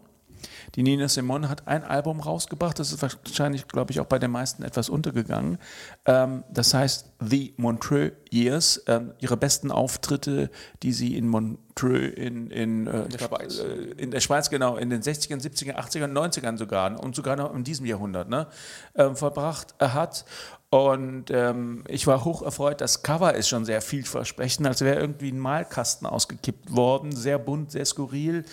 Die 0.74 0.82
Nina 0.82 1.08
Simone 1.08 1.48
hat 1.48 1.66
ein 1.66 1.84
Album 1.84 2.20
rausgebracht, 2.20 2.78
das 2.78 2.92
ist 2.92 3.02
wahrscheinlich, 3.02 3.66
glaube 3.68 3.92
ich, 3.92 4.00
auch 4.00 4.06
bei 4.06 4.18
den 4.18 4.30
meisten 4.30 4.62
etwas 4.62 4.88
untergegangen. 4.88 5.58
Ähm, 6.04 6.44
das 6.50 6.74
heißt 6.74 7.12
The 7.20 7.54
Montreux 7.56 8.12
Years. 8.30 8.82
Ähm, 8.86 9.12
ihre 9.18 9.36
besten 9.36 9.70
Auftritte, 9.70 10.50
die 10.82 10.92
sie 10.92 11.16
in 11.16 11.28
Montreux 11.28 12.14
in, 12.14 12.50
in, 12.50 12.86
äh, 12.86 13.06
ich 13.08 13.16
glaub, 13.16 13.36
Schweiz. 13.36 13.58
äh, 13.58 13.92
in 13.96 14.10
der 14.10 14.20
Schweiz, 14.20 14.50
genau, 14.50 14.76
in 14.76 14.90
den 14.90 15.02
60ern, 15.02 15.40
70ern, 15.40 15.76
80ern, 15.76 16.12
90ern 16.12 16.56
sogar 16.56 17.02
und 17.02 17.14
sogar 17.14 17.36
noch 17.36 17.54
in 17.54 17.64
diesem 17.64 17.86
Jahrhundert 17.86 18.28
ne, 18.28 18.46
ähm, 18.94 19.16
verbracht 19.16 19.74
hat. 19.78 20.24
Und 20.70 21.30
ähm, 21.30 21.82
ich 21.88 22.06
war 22.06 22.24
hoch 22.24 22.42
erfreut, 22.42 22.80
das 22.80 23.02
Cover 23.02 23.34
ist 23.34 23.48
schon 23.48 23.64
sehr 23.64 23.82
vielversprechend, 23.82 24.68
als 24.68 24.82
wäre 24.82 25.00
irgendwie 25.00 25.32
ein 25.32 25.38
Malkasten 25.38 26.06
ausgekippt 26.06 26.74
worden, 26.74 27.10
sehr 27.10 27.40
bunt, 27.40 27.72
sehr 27.72 27.84
skurril. 27.84 28.44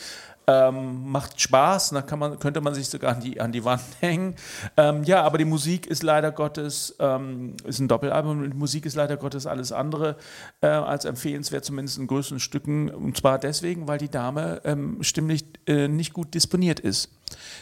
Ähm, 0.49 1.11
macht 1.11 1.41
Spaß, 1.41 1.89
da 1.89 2.01
kann 2.01 2.19
man, 2.19 2.39
könnte 2.39 2.61
man 2.61 2.73
sich 2.73 2.87
sogar 2.87 3.15
an 3.15 3.19
die, 3.19 3.41
an 3.41 3.51
die 3.51 3.65
Wand 3.65 3.81
hängen. 3.99 4.35
Ähm, 4.77 5.03
ja, 5.03 5.23
aber 5.23 5.37
die 5.37 5.45
Musik 5.45 5.87
ist 5.87 6.03
leider 6.03 6.31
Gottes, 6.31 6.95
ähm, 6.99 7.55
ist 7.65 7.79
ein 7.79 7.89
Doppelalbum 7.89 8.49
die 8.49 8.55
Musik 8.55 8.85
ist 8.85 8.95
leider 8.95 9.17
Gottes 9.17 9.45
alles 9.45 9.73
andere 9.73 10.15
äh, 10.61 10.67
als 10.67 11.03
empfehlenswert, 11.03 11.65
zumindest 11.65 11.97
in 11.97 12.07
größeren 12.07 12.39
Stücken. 12.39 12.89
Und 12.89 13.17
zwar 13.17 13.39
deswegen, 13.39 13.89
weil 13.89 13.97
die 13.97 14.09
Dame 14.09 14.61
ähm, 14.63 15.03
stimmlich 15.03 15.43
äh, 15.67 15.89
nicht 15.89 16.13
gut 16.13 16.33
disponiert 16.33 16.79
ist. 16.79 17.11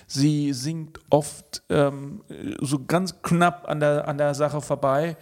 Sie 0.05 0.53
singt 0.53 0.99
oft 1.09 1.63
ähm, 1.69 2.21
so 2.61 2.85
ganz 2.85 3.21
knapp 3.23 3.67
an 3.67 3.79
der, 3.79 4.07
an 4.07 4.19
der 4.19 4.35
Sache 4.35 4.61
vorbei. 4.61 5.17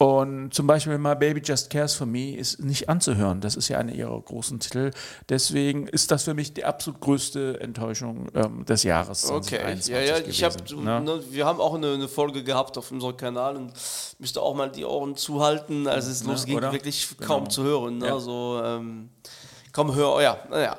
Und 0.00 0.54
zum 0.54 0.68
Beispiel 0.68 0.96
My 0.96 1.16
Baby 1.16 1.42
Just 1.44 1.70
Cares 1.70 1.94
for 1.94 2.06
Me 2.06 2.36
ist 2.36 2.60
nicht 2.60 2.88
anzuhören. 2.88 3.40
Das 3.40 3.56
ist 3.56 3.66
ja 3.68 3.78
einer 3.78 3.92
ihrer 3.92 4.20
großen 4.20 4.60
Titel. 4.60 4.92
Deswegen 5.28 5.88
ist 5.88 6.12
das 6.12 6.22
für 6.22 6.34
mich 6.34 6.52
die 6.54 6.64
absolut 6.64 7.00
größte 7.00 7.58
Enttäuschung 7.60 8.28
ähm, 8.32 8.64
des 8.64 8.84
Jahres. 8.84 9.28
Okay, 9.28 9.58
2021 9.58 9.92
ja, 9.92 10.00
ja, 10.00 10.18
ich 10.18 10.40
gewesen, 10.40 10.84
ne? 10.84 11.00
ne, 11.00 11.20
wir 11.30 11.44
haben 11.44 11.60
auch 11.60 11.74
eine, 11.74 11.94
eine 11.94 12.06
Folge 12.06 12.44
gehabt 12.44 12.78
auf 12.78 12.92
unserem 12.92 13.16
Kanal 13.16 13.56
und 13.56 13.72
müsste 14.20 14.40
auch 14.40 14.54
mal 14.54 14.70
die 14.70 14.84
Ohren 14.84 15.16
zuhalten, 15.16 15.88
als 15.88 16.06
es 16.06 16.22
Ne, 16.22 16.30
losging, 16.30 16.58
oder? 16.58 16.70
wirklich 16.70 17.08
Genau. 17.16 17.26
kaum 17.26 17.50
zu 17.50 17.64
hören. 17.64 17.98
Ne? 17.98 18.06
Ja. 18.06 18.14
Also, 18.14 18.60
ähm, 18.64 19.08
kaum 19.72 19.92
hören, 19.92 20.12
oh 20.16 20.20
ja, 20.20 20.38
naja. 20.48 20.76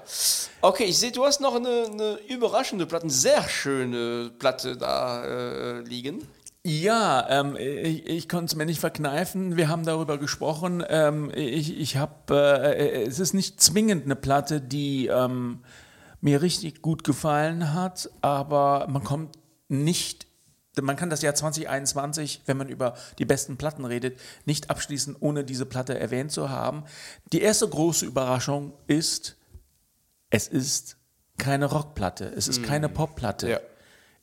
Okay, 0.61 0.85
ich 0.85 0.97
sehe, 0.97 1.11
du 1.11 1.25
hast 1.25 1.41
noch 1.41 1.55
eine, 1.55 1.87
eine 1.91 2.19
überraschende 2.29 2.85
Platte, 2.85 3.03
eine 3.03 3.11
sehr 3.11 3.43
schöne 3.49 4.31
Platte 4.39 4.77
da 4.77 5.25
äh, 5.25 5.81
liegen. 5.81 6.25
Ja, 6.69 7.25
ähm, 7.29 7.55
ich, 7.55 8.05
ich 8.05 8.29
konnte 8.29 8.45
es 8.45 8.55
mir 8.55 8.67
nicht 8.67 8.79
verkneifen. 8.79 9.57
Wir 9.57 9.69
haben 9.69 9.85
darüber 9.85 10.19
gesprochen. 10.19 10.83
Ähm, 10.87 11.31
ich 11.33 11.75
ich 11.79 11.97
habe, 11.97 12.33
äh, 12.77 13.05
es 13.07 13.17
ist 13.17 13.33
nicht 13.33 13.59
zwingend 13.59 14.05
eine 14.05 14.15
Platte, 14.15 14.61
die 14.61 15.07
ähm, 15.07 15.63
mir 16.21 16.43
richtig 16.43 16.83
gut 16.83 17.03
gefallen 17.03 17.73
hat, 17.73 18.11
aber 18.21 18.85
man 18.87 19.03
kommt 19.03 19.35
nicht, 19.67 20.27
man 20.79 20.95
kann 20.95 21.09
das 21.09 21.23
Jahr 21.23 21.33
2021, 21.33 22.43
wenn 22.45 22.57
man 22.57 22.69
über 22.69 22.93
die 23.17 23.25
besten 23.25 23.57
Platten 23.57 23.83
redet, 23.85 24.19
nicht 24.45 24.69
abschließen, 24.69 25.15
ohne 25.19 25.43
diese 25.43 25.65
Platte 25.65 25.97
erwähnt 25.99 26.31
zu 26.31 26.51
haben. 26.51 26.83
Die 27.33 27.41
erste 27.41 27.67
große 27.67 28.05
Überraschung 28.05 28.73
ist, 28.85 29.37
es 30.29 30.47
ist 30.47 30.97
keine 31.39 31.65
Rockplatte, 31.65 32.25
es 32.35 32.47
ist 32.47 32.61
keine 32.61 32.89
Popplatte, 32.89 33.49
Ja. 33.49 33.59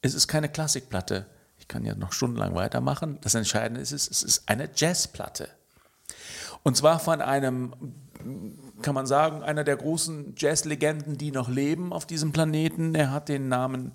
es 0.01 0.15
ist 0.15 0.29
keine 0.29 0.49
Klassikplatte. 0.49 1.27
Ich 1.67 1.69
kann 1.69 1.85
ja 1.85 1.97
noch 1.97 2.13
stundenlang 2.13 2.55
weitermachen. 2.55 3.19
Das 3.23 3.35
Entscheidende 3.35 3.81
ist, 3.81 3.91
es 3.91 4.07
ist 4.07 4.49
eine 4.49 4.71
Jazzplatte. 4.73 5.49
Und 6.63 6.77
zwar 6.77 7.01
von 7.01 7.21
einem, 7.21 7.73
kann 8.83 8.95
man 8.95 9.05
sagen, 9.05 9.43
einer 9.43 9.65
der 9.65 9.77
großen 9.77 10.35
Jazzlegenden, 10.39 11.19
die 11.19 11.33
noch 11.33 11.49
leben 11.49 11.93
auf 11.93 12.07
diesem 12.07 12.31
Planeten. 12.31 12.95
Er 12.95 13.11
hat 13.11 13.29
den 13.29 13.49
Namen, 13.49 13.91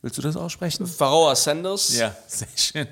willst 0.00 0.16
du 0.16 0.22
das 0.22 0.34
aussprechen? 0.34 0.86
Pharoah 0.86 1.36
Sanders. 1.36 1.94
Ja, 1.94 2.16
sehr 2.26 2.48
schön. 2.56 2.88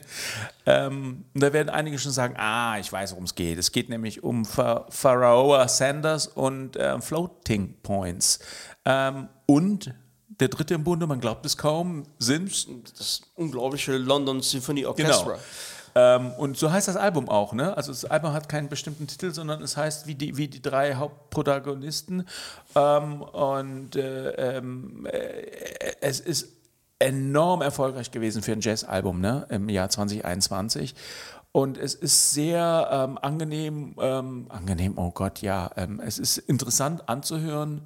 Ähm, 0.66 1.24
da 1.32 1.50
werden 1.54 1.70
einige 1.70 1.98
schon 1.98 2.12
sagen, 2.12 2.34
ah, 2.36 2.78
ich 2.78 2.92
weiß, 2.92 3.12
worum 3.12 3.24
es 3.24 3.34
geht. 3.34 3.58
Es 3.58 3.72
geht 3.72 3.88
nämlich 3.88 4.22
um 4.22 4.44
Pha- 4.44 4.84
Pharaoh 4.90 5.66
Sanders 5.68 6.26
und 6.26 6.76
äh, 6.76 7.00
Floating 7.00 7.76
Points. 7.82 8.40
Ähm, 8.84 9.30
und 9.46 9.94
der 10.40 10.48
dritte 10.48 10.74
im 10.74 10.84
Bunde, 10.84 11.06
man 11.06 11.20
glaubt 11.20 11.46
es 11.46 11.56
kaum, 11.56 12.04
sind 12.18 12.66
Das 12.98 13.22
unglaubliche 13.34 13.96
London 13.96 14.40
Symphony 14.40 14.82
Genau. 14.82 14.90
Orchestra. 14.90 15.38
Ähm, 15.96 16.32
und 16.32 16.56
so 16.56 16.72
heißt 16.72 16.88
das 16.88 16.96
Album 16.96 17.28
auch, 17.28 17.52
ne? 17.52 17.76
Also 17.76 17.92
das 17.92 18.04
Album 18.04 18.32
hat 18.32 18.48
keinen 18.48 18.68
bestimmten 18.68 19.06
Titel, 19.06 19.32
sondern 19.32 19.62
es 19.62 19.76
heißt 19.76 20.06
wie 20.08 20.16
die, 20.16 20.36
wie 20.36 20.48
die 20.48 20.60
drei 20.60 20.94
Hauptprotagonisten. 20.96 22.26
Ähm, 22.74 23.22
und 23.22 23.94
äh, 23.94 24.56
ähm, 24.56 25.06
äh, 25.06 25.92
es 26.00 26.18
ist 26.18 26.48
enorm 26.98 27.62
erfolgreich 27.62 28.10
gewesen 28.10 28.42
für 28.42 28.52
ein 28.52 28.60
Jazzalbum, 28.60 29.20
ne? 29.20 29.46
Im 29.50 29.68
Jahr 29.68 29.88
2021. 29.88 30.94
Und 31.52 31.78
es 31.78 31.94
ist 31.94 32.32
sehr 32.32 32.88
ähm, 32.90 33.18
angenehm, 33.22 33.94
ähm, 34.00 34.46
angenehm, 34.48 34.98
oh 34.98 35.12
Gott, 35.12 35.40
ja, 35.40 35.70
ähm, 35.76 36.00
es 36.04 36.18
ist 36.18 36.38
interessant 36.38 37.08
anzuhören. 37.08 37.82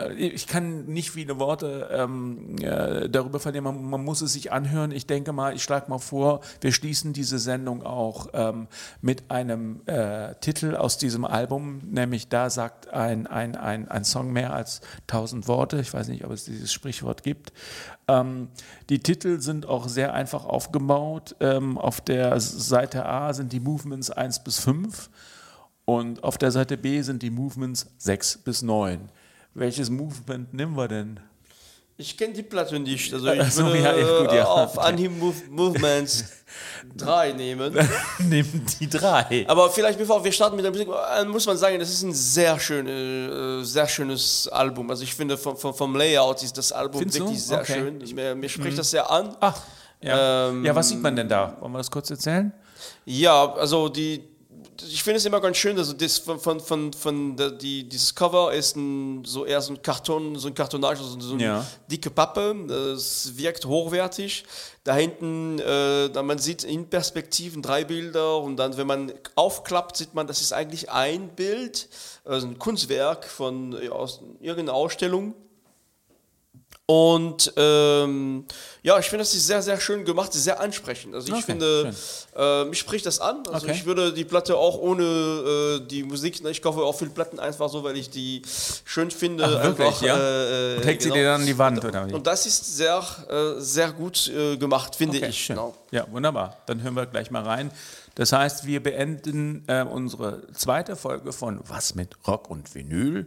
Äh, 0.00 0.12
Ich 0.14 0.46
kann 0.46 0.86
nicht 0.86 1.10
viele 1.10 1.38
Worte 1.38 1.88
ähm, 1.92 2.56
äh, 2.60 3.08
darüber 3.08 3.40
verlieren, 3.40 3.64
man, 3.64 3.82
man 3.82 4.04
muss 4.04 4.20
es 4.22 4.32
sich 4.32 4.52
anhören. 4.52 4.90
Ich 4.92 5.06
denke 5.06 5.32
mal, 5.32 5.54
ich 5.54 5.62
schlage 5.62 5.90
mal 5.90 5.98
vor, 5.98 6.40
wir 6.60 6.72
schließen 6.72 7.12
diese 7.12 7.38
Sendung 7.38 7.84
auch 7.84 8.28
ähm, 8.32 8.68
mit 9.00 9.30
einem 9.30 9.80
äh, 9.86 10.34
Titel 10.36 10.76
aus 10.76 10.98
diesem 10.98 11.24
Album, 11.24 11.80
nämlich 11.90 12.28
da 12.28 12.50
sagt 12.50 12.88
ein, 12.92 13.26
ein, 13.26 13.56
ein, 13.56 13.88
ein 13.88 14.04
Song 14.04 14.32
mehr 14.32 14.52
als 14.52 14.80
tausend 15.06 15.48
Worte. 15.48 15.80
Ich 15.80 15.92
weiß 15.92 16.08
nicht, 16.08 16.24
ob 16.24 16.32
es 16.32 16.44
dieses 16.44 16.72
Sprichwort 16.72 17.22
gibt. 17.22 17.52
Ähm, 18.08 18.48
die 18.88 19.00
Titel 19.00 19.40
sind 19.40 19.66
auch 19.66 19.88
sehr 19.88 20.14
einfach 20.14 20.44
aufgebaut. 20.44 21.36
Ähm, 21.40 21.78
auf 21.78 22.00
der 22.00 22.40
Seite 22.40 23.06
A 23.06 23.32
sind 23.32 23.52
die 23.52 23.60
Movements 23.60 24.10
1 24.10 24.44
bis 24.44 24.58
5 24.58 25.10
und 25.84 26.24
auf 26.24 26.38
der 26.38 26.50
Seite 26.50 26.76
B 26.76 27.02
sind 27.02 27.22
die 27.22 27.30
Movements 27.30 27.86
6 27.98 28.38
bis 28.38 28.62
9. 28.62 29.10
Welches 29.54 29.90
Movement 29.90 30.52
nehmen 30.54 30.76
wir 30.76 30.88
denn? 30.88 31.20
Ich 31.96 32.16
kenne 32.16 32.32
die 32.32 32.42
Platte 32.42 32.78
nicht. 32.78 33.12
Also 33.12 33.30
ich 33.30 33.40
Ach 33.40 33.50
so, 33.50 33.64
würde 33.66 33.78
ja, 33.82 33.92
gut, 33.92 34.32
ja. 34.32 34.38
äh, 34.38 34.42
auf 34.42 34.78
Anhieb 34.78 35.12
Move 35.18 35.36
Movements 35.50 36.24
3 36.96 37.32
nehmen. 37.32 37.76
Nehmen 38.20 38.64
die 38.80 38.88
drei. 38.88 39.44
Aber 39.46 39.68
vielleicht 39.68 39.98
bevor 39.98 40.24
wir 40.24 40.32
starten 40.32 40.56
mit 40.56 40.64
der 40.64 40.72
Musik, 40.72 40.88
äh, 40.88 41.24
muss 41.26 41.46
man 41.46 41.58
sagen, 41.58 41.78
das 41.78 41.90
ist 41.90 42.02
ein 42.02 42.14
sehr, 42.14 42.58
schöne, 42.58 43.60
äh, 43.60 43.64
sehr 43.64 43.86
schönes 43.86 44.48
Album. 44.48 44.88
Also 44.88 45.02
ich 45.02 45.14
finde 45.14 45.36
vom, 45.36 45.56
vom, 45.58 45.94
Layout 45.94 46.42
ist 46.42 46.56
das 46.56 46.72
Album 46.72 47.00
Findest 47.00 47.20
du? 47.20 47.24
wirklich 47.24 47.44
sehr 47.44 47.60
Okay. 47.60 47.74
schön. 47.74 48.14
Mir, 48.14 48.34
mir 48.34 48.48
spricht 48.48 48.78
das 48.78 48.90
sehr 48.90 49.10
an. 49.10 49.36
Ach, 49.40 49.60
ja. 50.00 50.48
Ähm, 50.48 50.64
ja, 50.64 50.74
was 50.74 50.88
sieht 50.88 51.02
man 51.02 51.14
denn 51.14 51.28
da? 51.28 51.58
Wollen 51.60 51.72
wir 51.72 51.78
das 51.78 51.90
kurz 51.90 52.08
erzählen? 52.10 52.50
Ja, 53.04 53.52
also 53.54 53.90
die, 53.90 54.24
ich 54.88 55.02
finde 55.02 55.18
es 55.18 55.24
immer 55.24 55.40
ganz 55.40 55.56
schön, 55.56 55.76
also 55.78 55.92
das 55.92 56.18
von, 56.18 56.38
von, 56.40 56.60
von, 56.60 56.92
von 56.92 57.36
der, 57.36 57.50
die, 57.50 57.88
dieses 57.88 58.14
Cover 58.14 58.52
ist 58.52 58.76
ein, 58.76 59.24
so 59.24 59.44
eher 59.44 59.60
so 59.60 59.72
ein 59.72 59.82
Karton, 59.82 60.36
so 60.36 60.48
ein 60.48 60.54
Kartonage, 60.54 60.98
so, 61.02 61.18
so 61.20 61.34
eine 61.34 61.42
Ja. 61.42 61.66
dicke 61.90 62.10
Pappe. 62.10 62.52
Es 62.94 63.36
wirkt 63.36 63.64
hochwertig. 63.64 64.44
Da 64.84 64.94
hinten, 64.94 65.58
äh, 65.58 66.08
da 66.10 66.22
man 66.22 66.38
sieht 66.38 66.64
in 66.64 66.88
Perspektiven 66.88 67.60
drei 67.62 67.84
Bilder 67.84 68.38
und 68.38 68.56
dann, 68.56 68.76
wenn 68.76 68.86
man 68.86 69.12
aufklappt, 69.34 69.96
sieht 69.96 70.14
man, 70.14 70.26
das 70.26 70.40
ist 70.40 70.52
eigentlich 70.52 70.90
ein 70.90 71.28
Bild, 71.28 71.88
also 72.24 72.46
ein 72.46 72.58
Kunstwerk 72.58 73.24
von 73.26 73.72
ja, 73.82 73.90
aus 73.92 74.20
irgendeiner 74.40 74.74
Ausstellung. 74.74 75.34
Und 76.90 77.52
ähm, 77.56 78.44
ja, 78.82 78.98
ich 78.98 79.06
finde, 79.06 79.22
das 79.22 79.32
ist 79.32 79.46
sehr, 79.46 79.62
sehr 79.62 79.78
schön 79.78 80.04
gemacht, 80.04 80.32
sehr 80.32 80.58
ansprechend. 80.58 81.14
Also 81.14 81.28
ich 81.28 81.34
Okay, 81.34 81.42
finde, 81.44 81.94
äh, 82.36 82.64
mich 82.64 82.80
spricht 82.80 83.06
das 83.06 83.20
an. 83.20 83.44
Also 83.46 83.68
Okay. 83.68 83.76
ich 83.76 83.86
würde 83.86 84.12
die 84.12 84.24
Platte 84.24 84.56
auch 84.56 84.76
ohne 84.76 85.04
äh, 85.04 85.86
die 85.86 86.02
Musik, 86.02 86.44
ich 86.44 86.60
kaufe 86.60 86.80
auch 86.80 86.98
viele 86.98 87.12
Platten 87.12 87.38
einfach 87.38 87.68
so, 87.68 87.84
weil 87.84 87.96
ich 87.96 88.10
die 88.10 88.42
schön 88.84 89.12
finde. 89.12 89.44
Ach, 89.44 89.62
wirklich, 89.62 89.86
einfach, 89.86 90.02
ja? 90.02 90.18
äh, 90.18 90.76
Und 90.78 90.84
hängt 90.84 91.02
sie 91.02 91.08
genau. 91.10 91.14
dir 91.14 91.24
dann 91.26 91.40
an 91.42 91.46
die 91.46 91.58
Wand, 91.58 91.84
oder 91.84 92.08
wie? 92.08 92.12
Und 92.12 92.26
das 92.26 92.46
ist 92.46 92.76
sehr, 92.76 93.04
äh, 93.28 93.60
sehr 93.60 93.92
gut 93.92 94.26
äh, 94.26 94.56
gemacht, 94.56 94.96
finde 94.96 95.18
Okay, 95.18 95.28
ich. 95.28 95.44
schön. 95.44 95.54
Genau. 95.54 95.76
Ja, 95.92 96.06
wunderbar. 96.10 96.56
Dann 96.66 96.82
hören 96.82 96.94
wir 96.94 97.06
gleich 97.06 97.30
mal 97.30 97.44
rein. 97.44 97.70
Das 98.20 98.32
heißt, 98.32 98.66
wir 98.66 98.82
beenden 98.82 99.64
äh, 99.66 99.82
unsere 99.82 100.46
zweite 100.52 100.94
Folge 100.94 101.32
von 101.32 101.58
Was 101.66 101.94
mit 101.94 102.18
Rock 102.28 102.50
und 102.50 102.74
Vinyl 102.74 103.26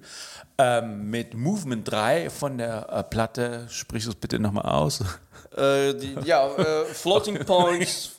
ähm, 0.60 1.10
mit 1.10 1.34
Movement 1.34 1.90
3 1.90 2.30
von 2.30 2.60
der 2.60 2.90
äh, 2.92 3.02
Platte. 3.02 3.66
Sprich 3.70 4.06
es 4.06 4.14
bitte 4.14 4.38
nochmal 4.38 4.66
aus. 4.66 5.04
Äh, 5.58 5.96
die, 5.96 6.16
ja, 6.26 6.48
äh, 6.48 6.86
Floating 6.86 7.44
Points, 7.44 8.12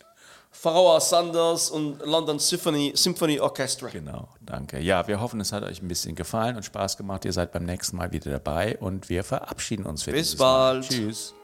Pharao 0.50 0.98
Sanders 0.98 1.70
und 1.70 2.04
London 2.04 2.40
Symphony, 2.40 2.92
Symphony 2.96 3.38
Orchestra. 3.38 3.88
Genau, 3.90 4.26
danke. 4.40 4.80
Ja, 4.80 5.06
wir 5.06 5.20
hoffen, 5.20 5.40
es 5.40 5.52
hat 5.52 5.62
euch 5.62 5.80
ein 5.80 5.86
bisschen 5.86 6.16
gefallen 6.16 6.56
und 6.56 6.64
Spaß 6.64 6.96
gemacht. 6.96 7.24
Ihr 7.24 7.32
seid 7.32 7.52
beim 7.52 7.66
nächsten 7.66 7.96
Mal 7.96 8.10
wieder 8.10 8.32
dabei 8.32 8.78
und 8.78 9.08
wir 9.08 9.22
verabschieden 9.22 9.86
uns 9.86 10.02
für 10.02 10.10
Bis 10.10 10.30
dieses 10.30 10.40
Mal. 10.40 10.80
bald. 10.80 10.88
Tschüss. 10.88 11.34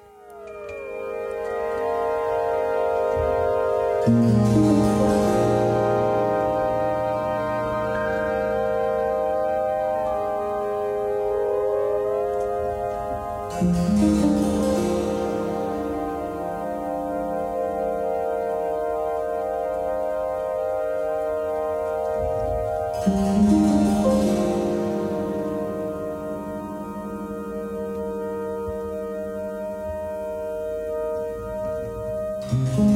Mm-hmm. 32.51 32.91